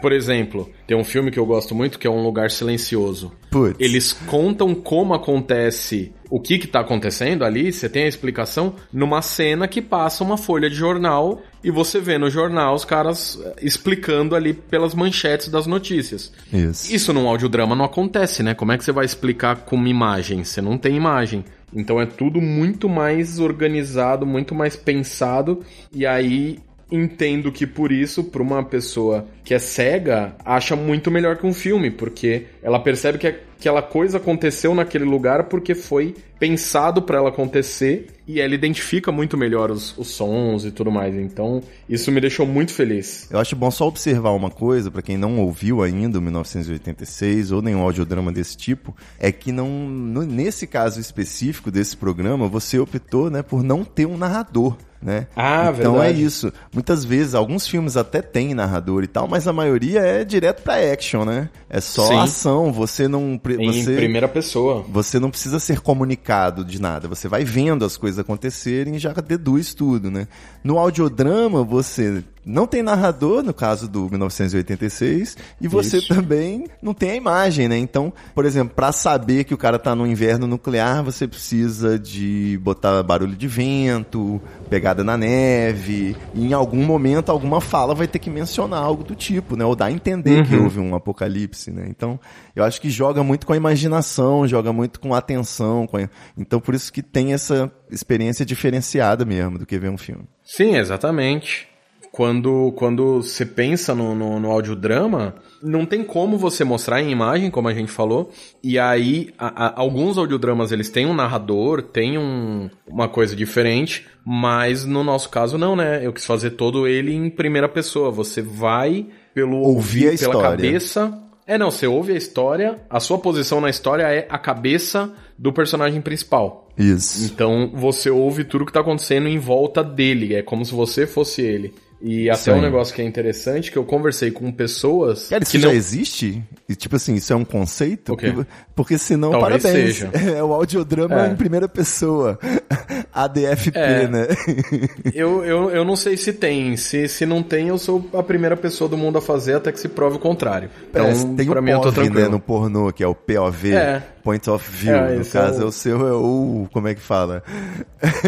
[0.00, 3.32] Por exemplo, tem um filme que eu gosto muito que é Um Lugar Silencioso.
[3.50, 3.74] Putz.
[3.80, 9.22] Eles contam como acontece o que que tá acontecendo ali, você tem a explicação numa
[9.22, 13.54] cena que passa uma folha de jornal e você vê no jornal os caras eh,
[13.62, 16.32] explicando ali pelas manchetes das notícias.
[16.52, 16.92] Isso.
[16.92, 18.52] Isso num audiodrama não acontece, né?
[18.52, 20.42] Como é que você vai explicar com uma imagem?
[20.42, 21.44] Você não tem imagem.
[21.72, 25.64] Então é tudo muito mais organizado, muito mais pensado.
[25.92, 26.58] E aí
[26.90, 31.54] entendo que por isso, para uma pessoa que é cega, acha muito melhor que um
[31.54, 33.26] filme, porque ela percebe que
[33.58, 39.36] aquela coisa aconteceu naquele lugar porque foi pensado para ela acontecer e ela identifica muito
[39.36, 41.14] melhor os, os sons e tudo mais.
[41.14, 43.28] Então isso me deixou muito feliz.
[43.30, 47.62] Eu acho bom só observar uma coisa, pra quem não ouviu ainda o 1986 ou
[47.62, 53.30] nenhum audiodrama desse tipo, é que não, no- nesse caso específico desse programa, você optou,
[53.30, 54.76] né, por não ter um narrador.
[55.02, 55.26] Né?
[55.36, 56.18] Ah, então verdade.
[56.18, 56.50] é isso.
[56.72, 60.76] Muitas vezes, alguns filmes até tem narrador e tal, mas a maioria é direto pra
[60.76, 61.50] action, né?
[61.68, 62.16] É só Sim.
[62.20, 63.38] ação, você não.
[63.60, 64.82] Em Você, primeira pessoa.
[64.88, 67.06] você não precisa ser comunicado de nada.
[67.06, 70.28] Você vai vendo as coisas acontecerem e já deduz tudo, né?
[70.62, 76.08] No audiodrama, você não tem narrador, no caso do 1986, e você Isso.
[76.08, 77.76] também não tem a imagem, né?
[77.78, 82.58] Então, por exemplo, para saber que o cara tá no inverno nuclear, você precisa de
[82.62, 88.18] botar barulho de vento, pegada na neve, e em algum momento, alguma fala vai ter
[88.18, 89.64] que mencionar algo do tipo, né?
[89.64, 90.64] Ou dar a entender que Uhum.
[90.64, 91.86] houve um apocalipse, né?
[91.88, 92.18] Então,
[92.54, 96.08] eu acho que joga muito com a imaginação, joga muito com a atenção, com a-
[96.36, 100.24] então por isso que tem essa experiência diferenciada mesmo do que ver um filme.
[100.42, 101.68] Sim, exatamente.
[102.16, 107.50] Quando, quando você pensa no, no, no audiodrama, não tem como você mostrar em imagem,
[107.50, 108.30] como a gente falou.
[108.62, 114.06] E aí, a- a- alguns audiodramas eles têm um narrador, tem um, uma coisa diferente,
[114.24, 116.06] mas no nosso caso não, né?
[116.06, 118.12] Eu quis fazer todo ele em primeira pessoa.
[118.12, 120.50] Você vai pelo Ouvir a pela história.
[120.50, 121.20] cabeça.
[121.48, 125.52] É, não, você ouve a história, a sua posição na história é a cabeça do
[125.52, 126.68] personagem principal.
[126.78, 127.24] Isso.
[127.24, 131.42] Então você ouve tudo que tá acontecendo em volta dele, é como se você fosse
[131.42, 131.74] ele.
[132.06, 135.58] E até um negócio que é interessante, que eu conversei com pessoas Cara, isso que
[135.58, 135.74] já não...
[135.74, 136.42] existe?
[136.68, 138.12] E, tipo assim, isso é um conceito?
[138.12, 138.34] O quê?
[138.74, 139.96] Porque, senão, Talvez parabéns.
[139.96, 140.10] seja.
[140.36, 141.30] É o audiodrama É.
[141.30, 142.38] em primeira pessoa.
[143.12, 144.06] ADFP, É.
[144.08, 144.26] né?
[145.14, 146.76] eu, eu, eu não sei se tem.
[146.76, 149.80] Se, se não tem, eu sou a primeira pessoa do mundo a fazer até que
[149.80, 150.68] se prove o contrário.
[150.90, 152.30] Então, que tem pra o mim, eu tô POV, né, tranquilo.
[152.32, 154.02] no pornô, que é o POV, É.
[154.22, 154.94] Point of View.
[154.94, 156.66] É, no é caso, é o- o seu, é o...
[156.72, 157.42] como é que fala?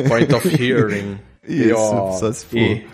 [0.09, 1.19] Point of hearing.
[1.47, 1.75] Isso,
[2.19, 2.57] só se for.
[2.59, 2.87] E-.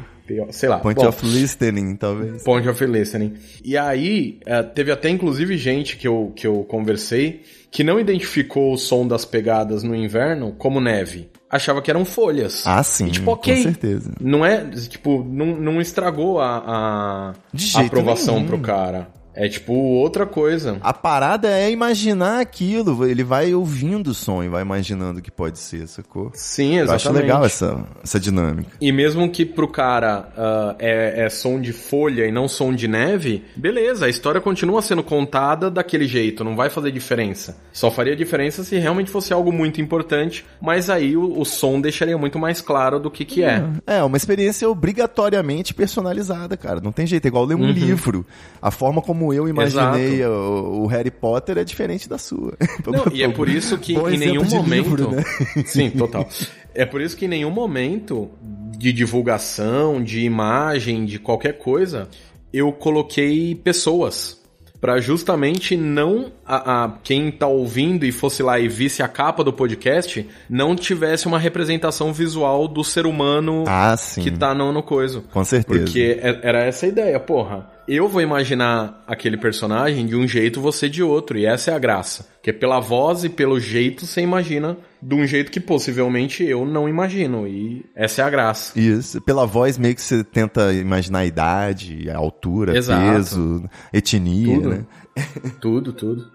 [0.51, 0.79] Sei lá.
[0.79, 2.43] Point Bom, of Listening, talvez.
[2.43, 3.35] Point of Listening.
[3.65, 8.75] E aí, eh, teve até inclusive gente que eu, que eu conversei que não identificou
[8.75, 11.31] o som das pegadas no inverno como neve.
[11.49, 12.67] Achava que eram folhas.
[12.67, 13.57] Ah, sim, E, tipo, ok.
[13.57, 14.13] com certeza.
[14.21, 17.33] Não é, tipo, não, não estragou a, a,
[17.77, 18.47] a aprovação nenhum.
[18.47, 19.09] pro cara.
[19.35, 20.79] É tipo outra coisa.
[20.81, 25.31] A parada é imaginar aquilo, ele vai ouvindo o som e vai imaginando o que
[25.31, 26.31] pode ser, sacou?
[26.35, 27.09] Sim, Eu exatamente.
[27.09, 28.71] acho legal essa, essa dinâmica.
[28.81, 32.87] E mesmo que pro cara ah, é, é som de folha e não som de
[32.87, 37.57] neve, beleza, a história continua sendo contada daquele jeito, não vai fazer diferença.
[37.73, 42.19] Só faria diferença se realmente fosse algo muito importante, mas aí o, o som deixaria
[42.19, 43.65] muito mais claro do que que é.
[43.87, 46.81] É, uma experiência obrigatoriamente personalizada, cara.
[46.81, 48.27] Não tem jeito, é igual ler um livro.
[48.61, 52.57] A forma como eu imaginei o, o Harry Potter é diferente da sua.
[52.87, 54.89] Não, e é por isso que em nenhum momento.
[54.89, 55.23] livro, né?
[55.67, 56.27] Sim, total.
[56.75, 58.31] É por isso que em nenhum momento
[58.79, 62.09] de divulgação, de imagem, de qualquer coisa,
[62.53, 64.42] eu coloquei pessoas.
[64.83, 69.45] Pra justamente não a, a- quem tá ouvindo e fosse lá e visse a capa
[69.45, 74.83] do podcast não tivesse uma representação visual do ser humano Ah, que tá no, no
[74.83, 75.23] coiso.
[75.33, 75.79] Com certeza.
[75.85, 77.71] Porque é- era essa a ideia, porra.
[77.87, 81.79] Eu vou imaginar aquele personagem de um jeito, você de outro, e essa é a
[81.79, 82.27] graça.
[82.35, 86.89] Porque pela voz e pelo jeito você imagina de um jeito que possivelmente eu não
[86.89, 88.79] imagino, e essa é a graça.
[88.79, 93.01] Isso, pela voz meio que você tenta imaginar a idade, a altura, Exato.
[93.01, 94.69] peso, etnia, Tudo.
[94.71, 94.87] né?
[95.61, 96.31] Tudo, tudo.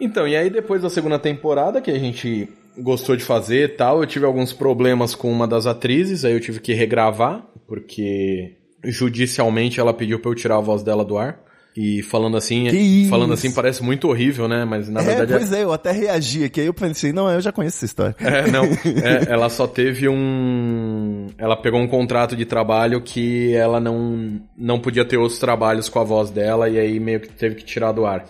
[0.00, 4.00] Então, e aí depois da segunda temporada que a gente gostou de fazer e tal,
[4.00, 9.78] eu tive alguns problemas com uma das atrizes, aí eu tive que regravar, porque judicialmente
[9.80, 11.40] ela pediu pra eu tirar a voz dela do ar.
[11.76, 13.10] E falando assim, Que isso?
[13.10, 14.64] falando assim parece muito horrível, né?
[14.64, 17.40] Mas na é, verdade pois é, eu até reagi aqui, aí eu pensei, não, eu
[17.40, 18.16] já conheço essa história.
[18.18, 18.64] É, não.
[19.06, 21.26] É, ela só teve um.
[21.36, 25.98] Ela pegou um contrato de trabalho que ela não, não podia ter outros trabalhos com
[25.98, 28.24] a voz dela e aí meio que teve que tirar do ar.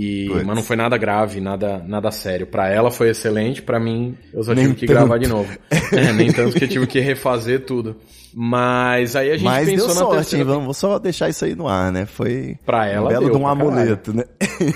[0.00, 0.44] E, Puts.
[0.44, 2.46] mas não foi nada grave, nada, nada sério.
[2.46, 4.96] Pra ela foi excelente, pra mim eu só Nem tive que tanto.
[4.98, 5.52] gravar de novo.
[5.92, 7.96] É, nem tanto que eu tive que refazer tudo.
[8.34, 10.20] Mas aí a gente Mas pensou deu na sorte, hein?
[10.20, 10.44] terceira.
[10.44, 12.04] Vamos vou só deixar isso aí no ar, né?
[12.06, 13.70] Foi Pra ela um belo deu de um pra caralho.
[13.80, 14.24] amuleto, né?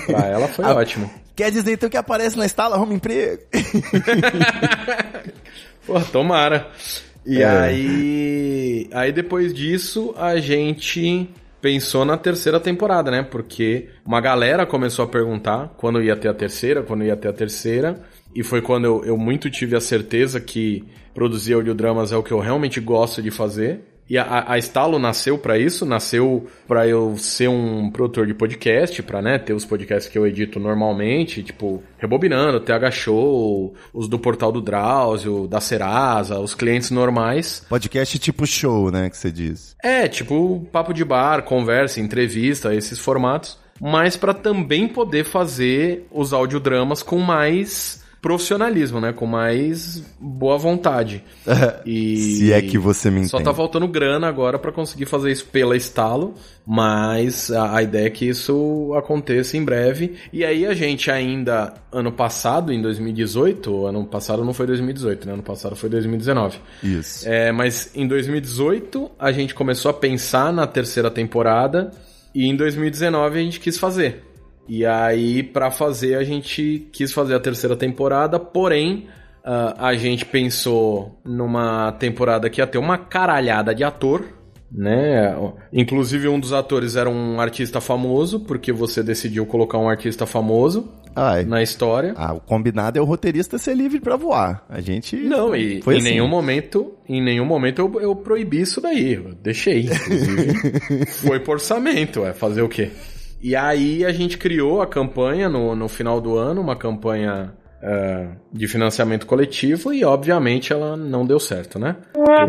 [0.07, 1.09] Pra ela foi Ah, ótimo.
[1.35, 3.41] Quer dizer então que aparece na estala, arruma emprego?
[5.85, 6.67] Pô, tomara.
[7.25, 7.45] E É.
[7.47, 8.87] aí.
[8.91, 11.29] Aí depois disso, a gente
[11.63, 13.23] pensou na terceira temporada, né?
[13.23, 17.33] Porque uma galera começou a perguntar quando ia ter a terceira, quando ia ter a
[17.33, 18.03] terceira.
[18.35, 22.33] E foi quando eu, eu muito tive a certeza que produzir audiodramas é o que
[22.33, 23.92] eu realmente gosto de fazer.
[24.09, 29.01] E a, a Estalo nasceu pra isso, nasceu pra eu ser um produtor de podcast,
[29.01, 34.19] pra né, ter os podcasts que eu edito normalmente, tipo Rebobinando, TH Show, os do
[34.19, 37.65] Portal do Drauzio, da Serasa, os clientes normais.
[37.69, 39.09] Podcast tipo show, né?
[39.09, 39.75] Que você diz.
[39.81, 43.57] É, tipo papo de bar, conversa, entrevista, esses formatos.
[43.81, 49.11] Mas pra também poder fazer os audiodramas com mais profissionalismo, né?
[49.11, 51.21] Com mais boa vontade.
[51.85, 53.49] E Se é que você me Só entende.
[53.49, 56.33] tá faltando grana agora pra conseguir fazer isso pela estalo,
[56.65, 60.15] mas a, a ideia é que isso aconteça em breve.
[60.31, 65.33] E aí a gente ainda, ano passado, em 2018, ano passado não foi 2018, né?
[65.33, 66.57] Ano passado foi 2019.
[66.81, 67.27] Isso.
[67.27, 71.91] É, mas em 2018 a gente começou a pensar na terceira temporada
[72.33, 74.23] e em 2019 a gente quis fazer.
[74.67, 79.07] E aí, pra fazer, a gente quis fazer a terceira temporada, porém,
[79.43, 84.23] ah, a gente pensou numa temporada que ia ter uma caralhada de ator,
[84.71, 85.35] né?
[85.71, 90.89] Inclusive, um dos atores era um artista famoso, porque você decidiu colocar um artista famoso
[91.15, 91.43] Ai.
[91.45, 92.13] na história.
[92.17, 94.65] Ah, o combinado é o roteirista ser livre pra voar.
[94.67, 95.15] A gente.
[95.15, 96.09] Não, e Foi em assim.
[96.09, 99.13] nenhum momento, em nenhum momento eu, eu proibi isso daí.
[99.13, 99.81] Eu deixei.
[99.81, 102.89] Inclusive, foi por orçamento, é fazer o quê?
[103.43, 107.53] E aí a gente criou a campanha no, no final do ano, uma campanha
[107.83, 111.97] eh, de financiamento coletivo e obviamente ela não deu certo, né?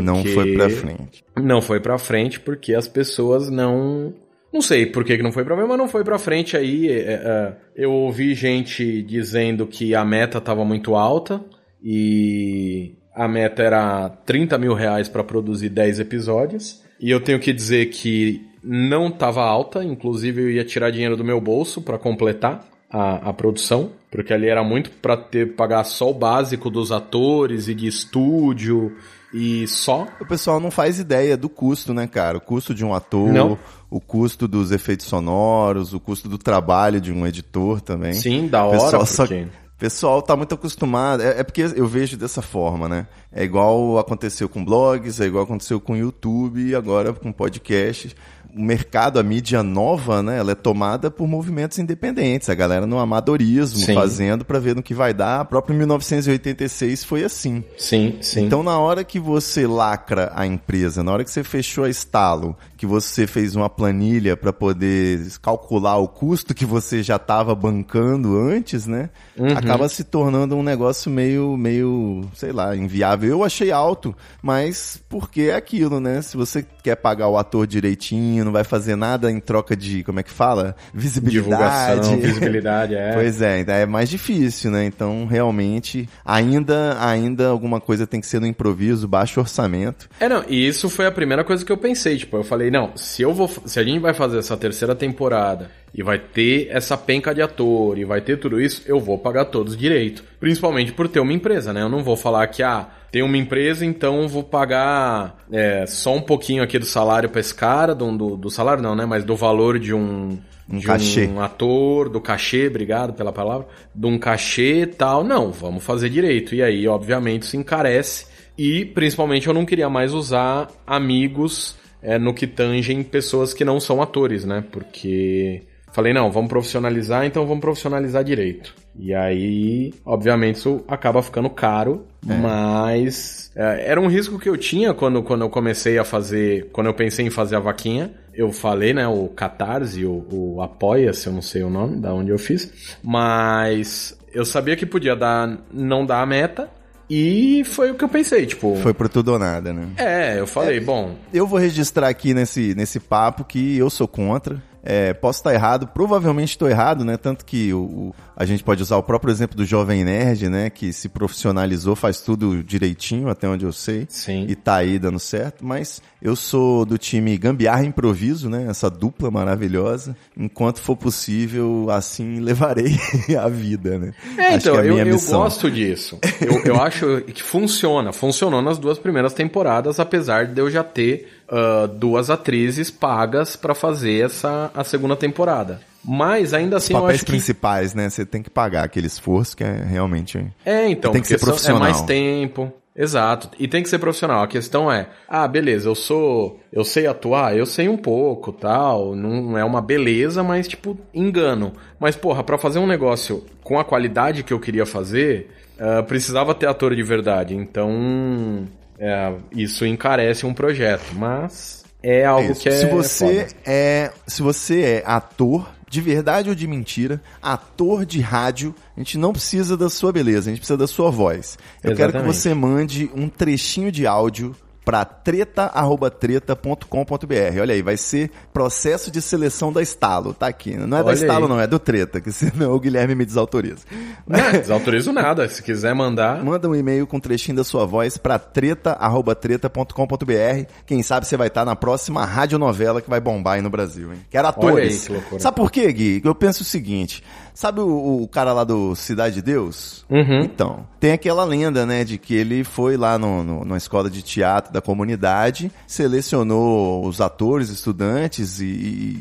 [0.01, 1.25] Não Porque- foi pra frente.
[1.37, 4.15] Não foi pra frente porque as pessoas não.
[4.53, 6.89] Não sei por que, que não foi pra frente, mas não foi pra frente aí.
[6.89, 11.41] é, eu ouvi gente dizendo que a meta tava muito alta
[11.83, 16.83] e a meta era 30 mil reais pra produzir 10 episódios.
[17.01, 21.25] E eu tenho que dizer que não tava alta, inclusive eu ia tirar dinheiro do
[21.25, 26.11] meu bolso pra completar a, a produção, porque ali era muito pra ter pagar só
[26.11, 28.97] o básico dos atores e de estúdio
[29.33, 30.07] e só.
[30.21, 32.39] O pessoal não faz ideia do custo, né, cara?
[32.39, 33.59] O custo de um ator, Não.
[33.91, 38.13] o custo dos efeitos sonoros, o custo do trabalho de um editor também.
[38.15, 39.47] Sim, da O hora, pessoal só- porque...
[39.75, 41.21] O pessoal tá muito acostumado.
[41.21, 43.09] É, é porque eu vejo dessa forma, né?
[43.33, 48.15] É igual aconteceu com blogs, é igual aconteceu com YouTube e agora com podcast.
[48.57, 50.39] O mercado, a mídia nova, né?
[50.39, 52.49] Ela é tomada por movimentos independentes.
[52.49, 53.95] A galera no amadorismo, Sim.
[53.95, 55.41] fazendo pra ver no que vai dar.
[55.41, 57.65] A própria 1986 foi assim.
[57.77, 58.45] Sim, sim.
[58.45, 62.57] Então, na hora que você lacra a empresa, na hora que você fechou a estalo,
[62.77, 68.39] que você fez uma planilha para poder calcular o custo que você já estava bancando
[68.39, 69.11] antes, né?
[69.37, 69.49] Uhum.
[69.57, 73.31] Acaba se tornando um negócio meio, meio, sei lá, inviável.
[73.31, 76.23] Eu achei alto, mas porque é aquilo, né?
[76.23, 80.21] Se você quer pagar o ator direitinho, não vai fazer nada em troca de, como
[80.21, 80.77] é que fala?
[80.93, 81.45] Visibilidade.
[81.45, 83.13] Divulgação, visibilidade, é.
[83.13, 84.85] Pois é, então é mais difícil, né?
[84.85, 90.09] Então, realmente, ainda, ainda alguma coisa tem que ser no improviso, baixo orçamento.
[90.21, 92.93] É, não, e isso foi a primeira coisa que eu pensei, tipo, eu falei, não,
[92.97, 96.97] se eu vou, se a gente vai fazer essa terceira temporada e vai ter essa
[96.97, 100.25] penca de ator e vai ter tudo isso, eu vou pagar todos direito.
[100.41, 101.83] Principalmente por ter uma empresa, né?
[101.83, 106.21] Eu não vou falar que, ah, tem uma empresa, então vou pagar é, só um
[106.21, 109.07] pouquinho aqui do salário pra esse cara, do, do, do salário não, né?
[109.07, 110.37] Mas do valor de um
[110.69, 111.29] Um de cachê.
[111.29, 115.23] um ator, do cachê, obrigado pela palavra, de um cachê e tal.
[115.23, 116.57] Não, vamos fazer direito.
[116.57, 118.27] E aí, obviamente, isso encarece.
[118.59, 123.79] E, principalmente, eu não queria mais usar amigos é, no que tangem pessoas que não
[123.79, 124.65] são atores, né?
[124.73, 125.63] Porque
[125.95, 128.75] falei, não, vamos profissionalizar, então vamos profissionalizar direito.
[128.99, 134.93] E aí, obviamente, isso acaba ficando caro, mas é, era um risco que eu tinha
[134.93, 138.13] quando, quando eu comecei a fazer, quando eu pensei em fazer a vaquinha.
[138.35, 142.31] Eu falei, né, o Catarse, o, o Apoia-se, eu não sei o nome, da onde
[142.31, 146.69] eu fiz, mas eu sabia que podia dar, não dar a meta,
[147.09, 148.75] e foi o que eu pensei, tipo.
[148.77, 149.91] Foi por tudo ou nada, né?
[149.97, 151.15] É, eu falei, bom.
[151.33, 154.61] Eu vou registrar aqui nesse, nesse papo que eu sou contra.
[154.87, 157.17] É, posso estar errado, provavelmente estou errado, né?
[157.17, 160.69] Tanto que o, o- a gente pode usar o próprio exemplo do Jovem Nerd, né?
[160.69, 164.07] Que se profissionalizou, faz tudo direitinho, até onde eu sei.
[164.11, 164.45] Sim.
[164.49, 165.65] E tá aí dando certo.
[165.65, 168.67] Mas eu sou do time Gambiarra Improviso, né?
[168.69, 170.17] Essa dupla maravilhosa.
[170.37, 172.95] Enquanto for possível, assim levarei
[173.41, 174.13] a vida, né?
[174.37, 176.19] É, então, é eu, eu gosto disso.
[176.41, 178.13] Eu, eu acho que funciona.
[178.13, 183.75] Funcionou nas duas primeiras temporadas, apesar de eu já ter ah, duas atrizes pagas pra
[183.75, 185.81] fazer essa a segunda temporada.
[186.05, 188.11] Mas ainda assim eu papéis acho que principais, né?
[188.11, 190.45] Você tem que pagar aquele esforço que é realmente.
[190.65, 191.83] É, então, Tem que ser profissional.
[191.83, 192.73] É mais tempo.
[192.97, 193.51] Exato.
[193.59, 194.43] E tem que ser profissional.
[194.43, 199.17] A questão é, ah, beleza, eu sou, eu sei atuar, eu sei um pouco, tal,
[199.17, 201.73] não é uma beleza, mas tipo, engano.
[201.99, 206.55] Mas porra, pra fazer um negócio com a qualidade que eu queria fazer, ah, precisava
[206.55, 207.57] ter ator de verdade.
[207.57, 208.69] Então,
[209.07, 212.63] é, isso encarece um projeto, mas é algo Isso.
[212.63, 213.57] que é se você foda.
[213.67, 219.19] é, se você é ator de verdade ou de mentira, ator de rádio, a gente
[219.19, 221.59] não precisa da sua beleza, a gente precisa da sua voz.
[221.83, 222.35] Eu quero que Exatamente.
[222.35, 227.61] você mande um trechinho de áudio para treta@treta.com.br.
[227.61, 230.77] Olha aí, vai ser processo de seleção da Estalo, tá aqui.
[230.77, 231.51] Não é da Olha Estalo aí.
[231.51, 233.87] não, é do Treta, que senão o Guilherme me desautoriza.
[234.27, 235.49] Não, desautorizo nada.
[235.49, 240.67] Se quiser mandar, Manda um e-mail com um trechinho da sua voz para treta@treta.com.br.
[240.87, 244.21] Quem sabe você vai estar na próxima radionovela que vai bombar aí no Brasil, hein?
[244.31, 245.09] Quero atores.
[245.11, 245.41] aí que.
[245.41, 246.21] Sabe por quê, Gui?
[246.25, 247.23] Eu penso o seguinte,
[247.55, 250.05] sabe o, o cara lá do Cidade de Deus?
[250.11, 250.41] Uhum.
[250.43, 254.21] Então, tem aquela lenda, né, de que ele foi lá no, no- numa escola de
[254.23, 258.65] teatro da comunidade, selecionou os atores, estudantes e,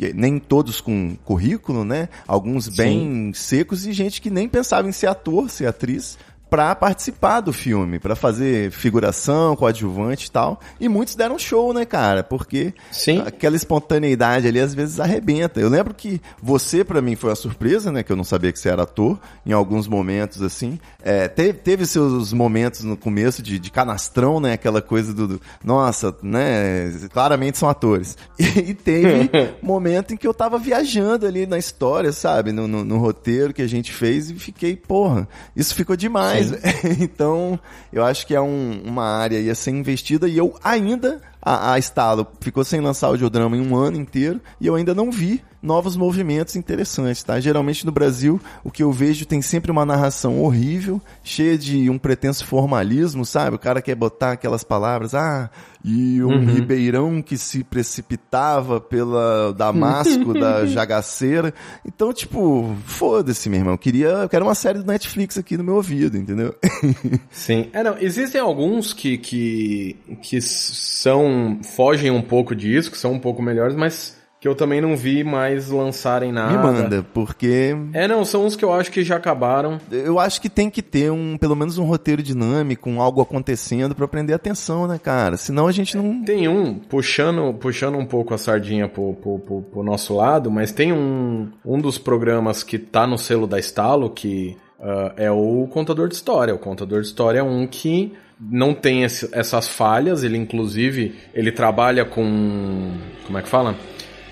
[0.01, 2.09] e nem todos com currículo, né?
[2.27, 6.17] Alguns bem secos e gente que nem pensava em ser ator, ser atriz
[6.53, 10.61] pra participar do filme, pra fazer figuração, coadjuvante e tal.
[10.79, 12.23] E muitos deram show, né, cara?
[12.23, 13.23] Porque Sim.
[13.25, 15.59] aquela espontaneidade ali às vezes arrebenta.
[15.59, 18.59] Eu lembro que você pra mim foi uma surpresa, né, que eu não sabia que
[18.59, 20.79] você era ator, em alguns momentos assim.
[21.01, 25.41] É, teve, teve seus momentos no começo de, de canastrão, né, aquela coisa do, do,
[25.63, 28.15] nossa, né, claramente são atores.
[28.43, 29.29] E, e teve
[29.63, 33.61] momento em que eu tava viajando ali na história, sabe, no, no, no roteiro que
[33.61, 36.42] a gente fez e fiquei, porra, isso ficou demais.
[36.99, 37.59] então,
[37.91, 41.73] eu acho que é um- uma área aí a ser investida e eu ainda a,
[41.73, 42.25] a Estalo.
[42.39, 46.57] Ficou sem lançar audiodrama em um ano inteiro e eu ainda não vi novos movimentos
[46.57, 47.39] interessantes, tá?
[47.39, 51.97] Geralmente no Brasil, o que eu vejo tem sempre uma narração horrível, cheia de um
[51.97, 53.55] pretenso formalismo, sabe?
[53.55, 55.49] O cara quer botar aquelas palavras, ah,
[55.83, 61.53] e um ribeirão que se precipitava pela Damasco, da Jagaceira.
[61.85, 63.73] Então, tipo, foda-se, meu irmão.
[63.73, 66.55] Eu queria, eu quero uma série do Netflix aqui no meu ouvido, entendeu?
[67.31, 67.69] Sim.
[67.73, 73.19] É, não, existem alguns que, que, que são, fogem um pouco disso, que são um
[73.19, 76.51] pouco melhores, mas que eu também não vi mais lançarem nada.
[76.51, 79.79] Me manda, porque É, não, são uns que eu acho que já acabaram.
[79.89, 83.95] Eu acho que tem que ter um, pelo menos um roteiro dinâmico, um algo acontecendo
[83.95, 85.37] pra prender a atenção, né, cara?
[85.37, 86.21] Senão a gente não.
[86.25, 90.73] Tem um, puxando, puxando um pouco a sardinha pro, pro, pro, pro nosso lado, mas
[90.73, 95.69] tem um, um dos programas que tá no selo da Estalo, que ah, é o
[95.71, 96.53] Contador de História.
[96.53, 101.49] O Contador de História é um que não tem esse- essas falhas, ele inclusive, ele
[101.49, 102.91] trabalha com,
[103.25, 103.73] como é que fala?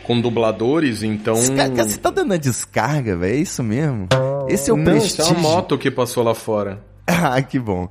[0.03, 1.35] Com dubladores, então...
[1.55, 3.33] Cara, Você tá dando a descarga, velho?
[3.33, 4.07] É isso mesmo?
[4.47, 5.31] Esse é o não, isso é prestígio.
[5.39, 6.79] uma moto que passou lá fora.
[7.07, 7.87] ah, que bom.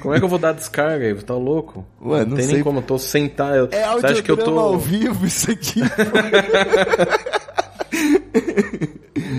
[0.00, 1.14] Como é que eu vou dar descarga aí?
[1.14, 1.84] Tá louco?
[2.04, 2.54] Ué, não tem sei.
[2.56, 3.68] nem como, eu tô sentado.
[3.72, 4.58] É Você acha que eu tô.
[4.58, 5.80] ao vivo isso aqui.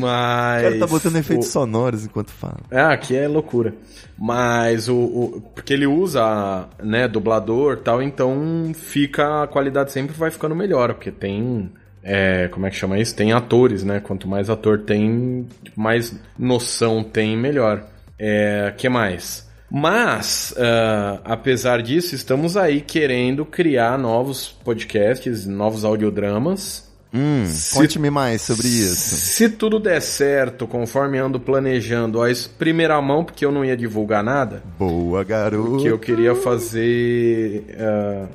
[0.05, 0.59] Mas.
[0.61, 2.59] O cara tá botando efeitos o- sonoros enquanto fala.
[2.71, 3.73] É, aqui é loucura.
[4.17, 9.43] Mas o, o- Porque ele usa, né, dublador e tal, então fica.
[9.43, 11.71] A qualidade sempre vai ficando melhor, porque tem.
[12.03, 13.15] É, como é que chama isso?
[13.15, 13.99] Tem atores, né?
[13.99, 17.83] Quanto mais ator tem, mais noção tem, melhor.
[18.19, 19.43] É, que mais?
[19.71, 26.84] Mas, ah, apesar disso, estamos aí querendo criar novos podcasts, novos audiodramas.
[27.15, 29.15] Hum, conte-me mais sobre isso.
[29.15, 32.27] Se tudo der certo, conforme ando planejando, a
[32.59, 35.77] primeira mão, porque eu não ia divulgar nada, Boa, garoto.
[35.81, 37.63] que eu queria fazer.
[37.79, 38.25] ah,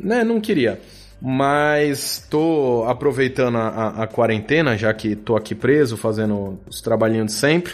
[0.00, 0.80] né, não queria.
[1.20, 7.26] Mas tô aproveitando a, a- a quarentena, já que tô aqui preso, fazendo os trabalhinhos
[7.26, 7.72] de sempre.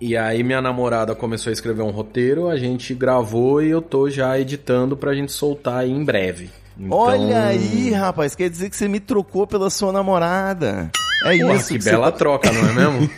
[0.00, 4.08] E aí minha namorada começou a escrever um roteiro, a gente gravou e eu tô
[4.10, 6.50] já editando pra gente soltar aí em breve.
[6.78, 10.90] Então- Olha aí, rapaz, quer dizer que você me trocou pela sua namorada.
[11.22, 13.10] É Porra, isso que você bela tá- troca, não é mesmo?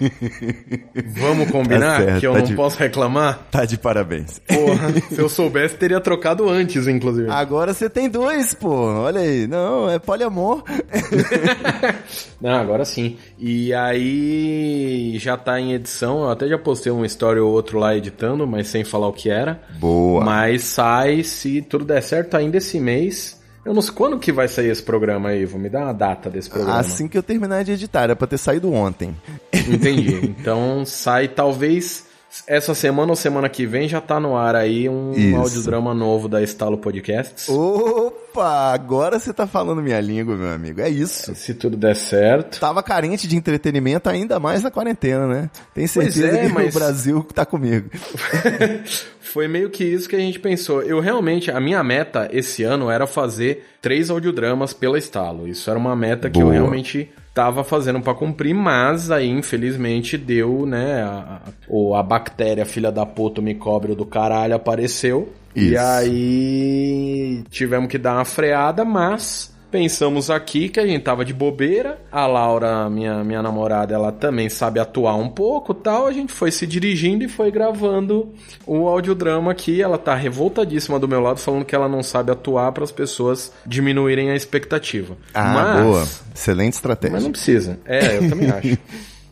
[1.20, 3.46] Vamos combinar Tá certo, que eu tá não de- posso reclamar?
[3.48, 4.40] Tá de parabéns.
[4.40, 7.30] Porra, se eu soubesse, teria trocado antes, inclusive.
[7.30, 8.70] Agora você tem dois, pô.
[8.74, 9.46] Olha aí.
[9.46, 10.64] Não, é poliamor.
[12.40, 13.16] Não, agora sim.
[13.38, 16.24] E aí já tá em edição.
[16.24, 19.30] Eu até já postei uma história ou outro lá editando, mas sem falar o que
[19.30, 19.60] era.
[19.78, 20.24] Boa.
[20.24, 23.40] Mas sai, se tudo der certo, ainda esse mês.
[23.64, 25.58] Eu não sei quando que vai sair esse programa aí, Ivo.
[25.58, 26.78] Me dá uma data desse programa.
[26.78, 29.16] Assim que eu terminar de editar, era pra ter saído ontem.
[29.52, 30.34] Entendi.
[30.38, 32.06] Então sai talvez
[32.46, 35.36] essa semana ou semana que vem já tá no ar aí um Isso.
[35.36, 37.48] audiodrama novo da Estalo Podcasts.
[37.48, 40.80] Opa, agora você tá falando minha língua, meu amigo.
[40.80, 41.34] É isso.
[41.34, 42.58] Se tudo der certo.
[42.58, 45.50] Tava carente de entretenimento ainda mais na quarentena, né?
[45.74, 47.90] Tem certeza é, que mas- o Brasil tá comigo.
[49.20, 50.82] Foi meio que isso que a gente pensou.
[50.82, 55.46] Eu realmente, a minha meta esse ano era fazer três audiodramas pela Estalo.
[55.48, 56.54] Isso era uma meta que eu Boa.
[56.54, 62.66] realmente tava fazendo pra cumprir, mas aí infelizmente deu, né, a, a, ou a bactéria
[62.66, 65.32] filha da puta me cobre do caralho apareceu.
[65.54, 65.78] E Isso.
[65.82, 71.98] aí tivemos que dar uma freada, mas pensamos aqui que a gente tava de bobeira.
[72.12, 76.06] A Laura, minha, minha namorada, ela também sabe atuar um pouco tal.
[76.06, 78.32] A gente foi se dirigindo e foi gravando
[78.66, 79.80] o audiodrama aqui.
[79.80, 83.50] Ela tá revoltadíssima do meu lado, falando que ela não sabe atuar para as pessoas
[83.64, 85.16] diminuírem a expectativa.
[85.32, 86.08] Ah, mas, boa.
[86.34, 87.14] Excelente estratégia.
[87.14, 87.80] Mas não precisa.
[87.86, 88.78] É, eu também acho.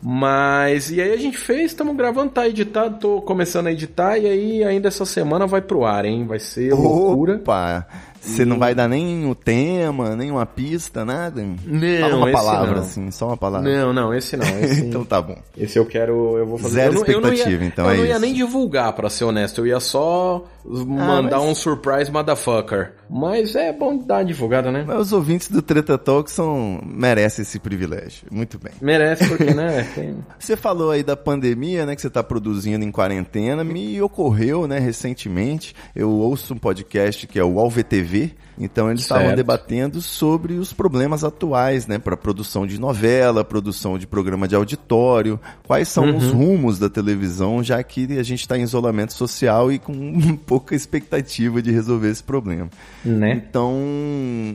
[0.03, 4.25] Mas, e aí a gente fez, estamos gravando, tá editado, tô começando a editar, e
[4.25, 6.25] aí ainda essa semana vai pro ar, hein?
[6.25, 7.35] Vai ser loucura.
[7.35, 7.85] Opa!
[8.21, 11.41] Você não vai dar nem o tema, nem uma pista, nada?
[11.41, 12.81] Não, Fala uma palavra, não.
[12.81, 13.67] assim, só uma palavra.
[13.69, 14.45] Não, não, esse não.
[14.59, 15.35] Esse, então tá bom.
[15.57, 16.75] esse eu quero, eu vou fazer.
[16.75, 18.21] Zero eu não, eu não ia- expectativa, então Eu é não ia isso.
[18.21, 19.61] nem divulgar, pra ser honesto.
[19.61, 22.93] Eu ia só mandar mas- um surprise motherfucker.
[23.09, 24.85] Mas é bom dar uma divulgada, né?
[24.87, 26.79] Mas os ouvintes do Treta Talk são...
[26.85, 28.27] merecem esse privilégio.
[28.31, 28.71] Muito bem.
[28.81, 29.83] Merece, porque, né?
[29.93, 30.15] Tem...
[30.39, 33.63] Você falou aí da pandemia, né, que você está produzindo em quarentena.
[33.63, 39.25] Me ocorreu, né, recentemente, eu ouço um podcast que é o AlvTV, então eles estavam
[39.25, 39.37] Certo.
[39.37, 45.39] debatendo sobre os problemas atuais, né, para produção de novela, produção de programa de auditório,
[45.65, 49.79] quais são os rumos da televisão, já que a gente está em isolamento social e
[49.79, 52.69] com pouca expectativa de resolver esse problema.
[53.03, 53.33] Né?
[53.33, 53.73] Então,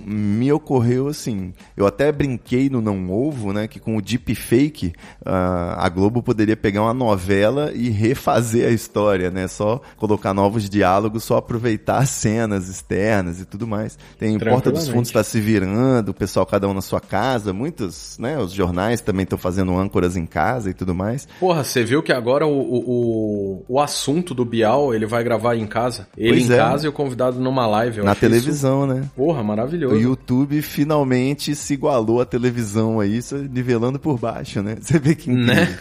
[0.06, 1.52] me ocorreu assim.
[1.76, 3.66] Eu até brinquei no Não Ovo, né?
[3.66, 4.92] Que com o deepfake,
[5.24, 9.48] ah, a Globo poderia pegar uma novela e refazer a história, né?
[9.48, 13.85] Só colocar novos diálogos, só aproveitar as cenas externas e tudo mais.
[14.18, 14.88] Tem Porta dos.
[14.88, 18.38] Fundos está se virando, o pessoal cada um na sua casa, muitos, né?
[18.38, 21.26] Os jornais também estão fazendo âncoras em casa e tudo mais.
[21.40, 25.56] Porra, você viu que agora o, o, o, o assunto do Bial, ele vai gravar
[25.56, 26.08] em casa?
[26.16, 26.56] Ele Pois em é.
[26.56, 28.02] casa e o convidado numa live.
[28.02, 29.00] na televisão, né?
[29.00, 29.96] Isso, porra, O maravilhoso.
[29.96, 34.76] YouTube finalmente se igualou à televisão aí, isso nivelando por baixo, né?
[34.80, 35.30] Você vê que.
[35.30, 35.78] Né?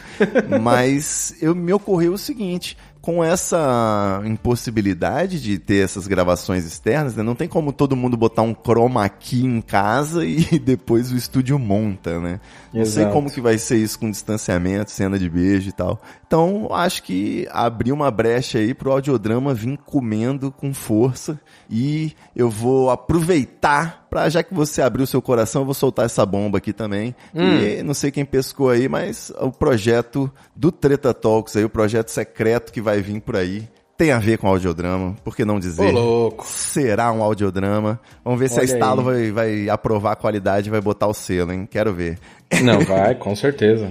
[0.62, 7.22] Mas eu me ocorreu o seguinte, com essa impossibilidade de ter essas gravações externas, né?
[7.22, 11.60] Não tem como todo mundo botar um chroma key em casa e depois o estúdio
[11.60, 12.40] monta, né?
[12.74, 13.14] Não sei Exato.
[13.14, 16.02] como que vai ser isso com distanciamento, cena de beijo e tal.
[16.26, 21.40] Então, acho que abriu uma brecha aí pro audiodrama vir comendo com força
[21.70, 26.26] e eu vou aproveitar para já que você abriu seu coração, eu vou soltar essa
[26.26, 27.16] bomba aqui também.
[27.34, 32.10] E não sei quem pescou aí, mas o projeto do Treta Talks aí, o projeto
[32.10, 35.88] secreto que vai vir por aí, tem a ver com audiodrama, por que não dizer?
[35.88, 36.46] Ô, louco.
[36.46, 38.00] Será um audiodrama.
[38.26, 41.14] Vamos ver se a Olha Estalo vai, vai aprovar a qualidade e vai botar o
[41.14, 41.66] selo, hein?
[41.70, 42.18] Quero ver.
[42.62, 43.90] Não, vai, com certeza.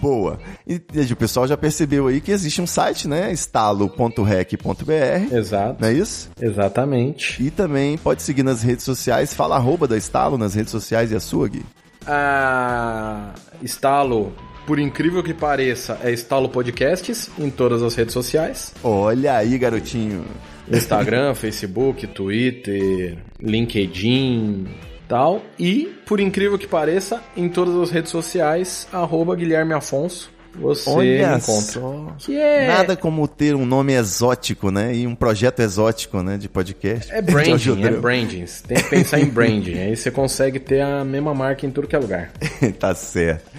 [0.00, 0.38] Boa.
[0.66, 3.32] E, e o pessoal já percebeu aí que existe um site, né?
[3.32, 5.34] estalo.rec.br.
[5.34, 5.76] Exato.
[5.80, 6.30] Não é isso?
[6.40, 7.42] Exatamente.
[7.42, 9.34] E também pode seguir nas redes sociais.
[9.34, 11.64] Fala arroba da Estalo nas redes sociais e a sua, Gui.
[12.06, 14.32] A Estalo,
[14.66, 18.72] por incrível que pareça, é Estalo Podcasts em todas as redes sociais.
[18.82, 20.24] Olha aí, garotinho.
[20.70, 24.66] Instagram, Facebook, Twitter, LinkedIn,
[25.08, 25.42] tal.
[25.58, 31.36] E, por incrível que pareça, em todas as redes sociais, arroba Guilherme Afonso, você Olha
[31.36, 31.72] encontra.
[31.72, 32.14] só.
[32.18, 32.66] Que é...
[32.66, 34.94] Nada como ter um nome exótico, né?
[34.94, 36.36] E um projeto exótico, né?
[36.36, 37.12] De podcast.
[37.12, 38.46] É branding, é branding.
[38.46, 39.78] Você tem que pensar em branding.
[39.78, 42.32] Aí você consegue ter a mesma marca em tudo que é lugar.
[42.78, 43.50] tá certo.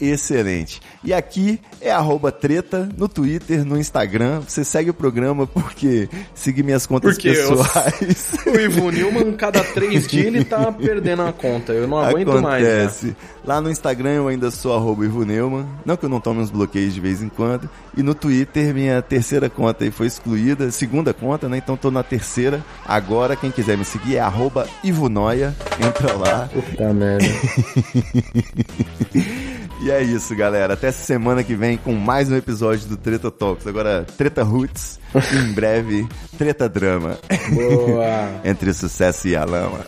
[0.00, 0.80] Excelente.
[1.02, 4.40] E aqui é arroba treta no Twitter, no Instagram.
[4.46, 8.36] Você segue o programa porque seguir minhas contas Porque eu- pessoais.
[8.46, 11.72] O Ivo Newman, cada três dias, ele tá perdendo a conta.
[11.72, 12.62] Eu não aguento mais.
[12.64, 12.82] né?
[12.82, 13.16] Acontece.
[13.44, 15.66] Lá no Instagram eu ainda sou arroba Ivo Neumann.
[15.84, 17.68] Não que eu não tome uns bloqueios de vez em quando.
[17.96, 20.70] E no Twitter, minha terceira conta aí foi excluída.
[20.70, 21.58] Segunda conta, né?
[21.58, 22.64] Então tô na terceira.
[22.86, 25.54] Agora, quem quiser me seguir é arroba Ivo Noia.
[25.84, 26.48] Entra lá.
[26.52, 27.24] Puta merda.
[29.80, 30.74] E é isso, galera.
[30.74, 33.66] Até semana que vem com mais um episódio do Treta Talks.
[33.66, 34.98] Agora, Treta Roots.
[35.32, 36.06] em breve,
[36.36, 37.16] Treta Drama.
[37.52, 38.40] Boa.
[38.44, 39.80] Entre o sucesso e a lama.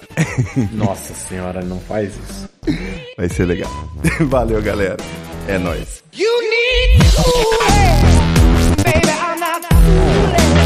[0.72, 2.48] Nossa senhora, não faz isso.
[3.16, 3.70] Vai ser legal.
[4.28, 4.96] Valeu, galera.
[5.48, 6.04] É nóis.
[6.12, 9.08] You need fooling, baby.
[9.08, 10.59] I'm not fooling.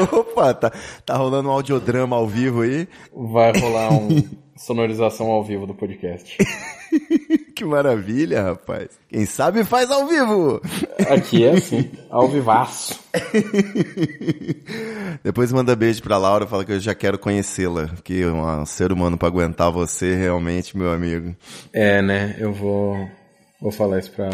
[0.12, 0.72] Opa, tá,
[1.04, 2.88] tá rolando um audiodrama ao vivo aí.
[3.14, 4.22] Vai rolar um
[4.56, 6.36] sonorização ao vivo do podcast.
[7.54, 8.88] Que maravilha, rapaz.
[9.08, 10.60] Quem sabe faz ao vivo.
[11.08, 12.98] Aqui é assim, ao vivaço.
[15.22, 17.86] Depois manda beijo pra Laura, fala que eu já quero conhecê-la.
[17.88, 21.34] Porque um ser humano pra aguentar você, realmente, meu amigo.
[21.72, 22.34] É, né?
[22.38, 23.08] Eu vou,
[23.60, 24.30] vou falar isso pra.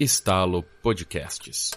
[0.00, 1.72] Estalo Podcasts.